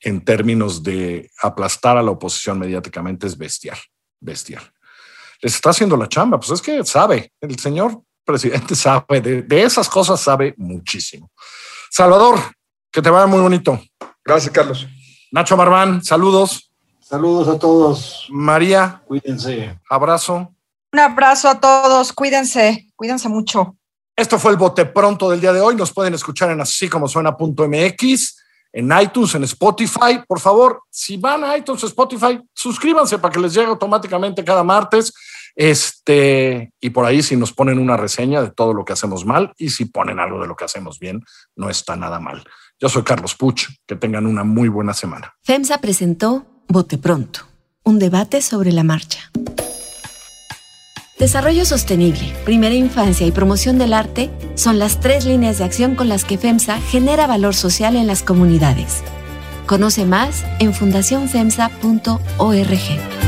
en 0.00 0.24
términos 0.24 0.82
de 0.82 1.30
aplastar 1.42 1.96
a 1.96 2.02
la 2.02 2.12
oposición 2.12 2.58
mediáticamente 2.58 3.26
es 3.26 3.36
bestial, 3.36 3.78
bestial. 4.20 4.62
Les 5.40 5.54
está 5.54 5.70
haciendo 5.70 5.96
la 5.96 6.08
chamba, 6.08 6.38
pues 6.38 6.50
es 6.50 6.62
que 6.62 6.84
sabe, 6.84 7.32
el 7.40 7.58
señor 7.58 8.02
presidente 8.24 8.74
sabe, 8.76 9.20
de, 9.20 9.42
de 9.42 9.62
esas 9.62 9.88
cosas 9.88 10.20
sabe 10.20 10.54
muchísimo. 10.56 11.30
Salvador, 11.90 12.38
que 12.92 13.02
te 13.02 13.10
vaya 13.10 13.26
muy 13.26 13.40
bonito. 13.40 13.80
Gracias, 14.28 14.52
Carlos. 14.52 14.86
Nacho 15.32 15.56
Marván, 15.56 16.04
saludos. 16.04 16.70
Saludos 17.00 17.48
a 17.48 17.58
todos. 17.58 18.26
María. 18.28 19.00
Cuídense. 19.06 19.80
Abrazo. 19.88 20.54
Un 20.92 20.98
abrazo 20.98 21.48
a 21.48 21.58
todos. 21.58 22.12
Cuídense. 22.12 22.88
Cuídense 22.94 23.30
mucho. 23.30 23.78
Esto 24.14 24.38
fue 24.38 24.50
el 24.50 24.58
bote 24.58 24.84
pronto 24.84 25.30
del 25.30 25.40
día 25.40 25.54
de 25.54 25.62
hoy. 25.62 25.74
Nos 25.76 25.94
pueden 25.94 26.12
escuchar 26.12 26.50
en 26.50 26.60
así 26.60 26.90
como 26.90 27.08
suena.mx, 27.08 28.36
en 28.70 29.00
iTunes, 29.00 29.34
en 29.34 29.44
Spotify. 29.44 30.20
Por 30.28 30.40
favor, 30.40 30.82
si 30.90 31.16
van 31.16 31.42
a 31.44 31.56
iTunes 31.56 31.82
o 31.84 31.86
Spotify, 31.86 32.38
suscríbanse 32.52 33.18
para 33.18 33.32
que 33.32 33.40
les 33.40 33.54
llegue 33.54 33.68
automáticamente 33.68 34.44
cada 34.44 34.62
martes. 34.62 35.10
Este, 35.56 36.70
y 36.80 36.90
por 36.90 37.06
ahí 37.06 37.22
si 37.22 37.34
nos 37.34 37.54
ponen 37.54 37.78
una 37.78 37.96
reseña 37.96 38.42
de 38.42 38.50
todo 38.50 38.74
lo 38.74 38.84
que 38.84 38.92
hacemos 38.92 39.24
mal 39.24 39.54
y 39.56 39.70
si 39.70 39.86
ponen 39.86 40.20
algo 40.20 40.38
de 40.38 40.46
lo 40.46 40.54
que 40.54 40.66
hacemos 40.66 40.98
bien, 40.98 41.24
no 41.56 41.70
está 41.70 41.96
nada 41.96 42.20
mal. 42.20 42.44
Yo 42.80 42.88
soy 42.88 43.02
Carlos 43.02 43.34
Puch, 43.34 43.70
que 43.88 43.96
tengan 43.96 44.24
una 44.24 44.44
muy 44.44 44.68
buena 44.68 44.94
semana. 44.94 45.34
FEMSA 45.42 45.78
presentó 45.78 46.46
Bote 46.68 46.96
Pronto, 46.96 47.40
un 47.82 47.98
debate 47.98 48.40
sobre 48.40 48.70
la 48.70 48.84
marcha. 48.84 49.32
Desarrollo 51.18 51.64
sostenible, 51.64 52.32
primera 52.44 52.76
infancia 52.76 53.26
y 53.26 53.32
promoción 53.32 53.78
del 53.78 53.92
arte 53.92 54.30
son 54.54 54.78
las 54.78 55.00
tres 55.00 55.24
líneas 55.24 55.58
de 55.58 55.64
acción 55.64 55.96
con 55.96 56.08
las 56.08 56.24
que 56.24 56.38
FEMSA 56.38 56.80
genera 56.80 57.26
valor 57.26 57.56
social 57.56 57.96
en 57.96 58.06
las 58.06 58.22
comunidades. 58.22 59.02
Conoce 59.66 60.04
más 60.04 60.44
en 60.60 60.72
fundacionfemsa.org. 60.72 63.27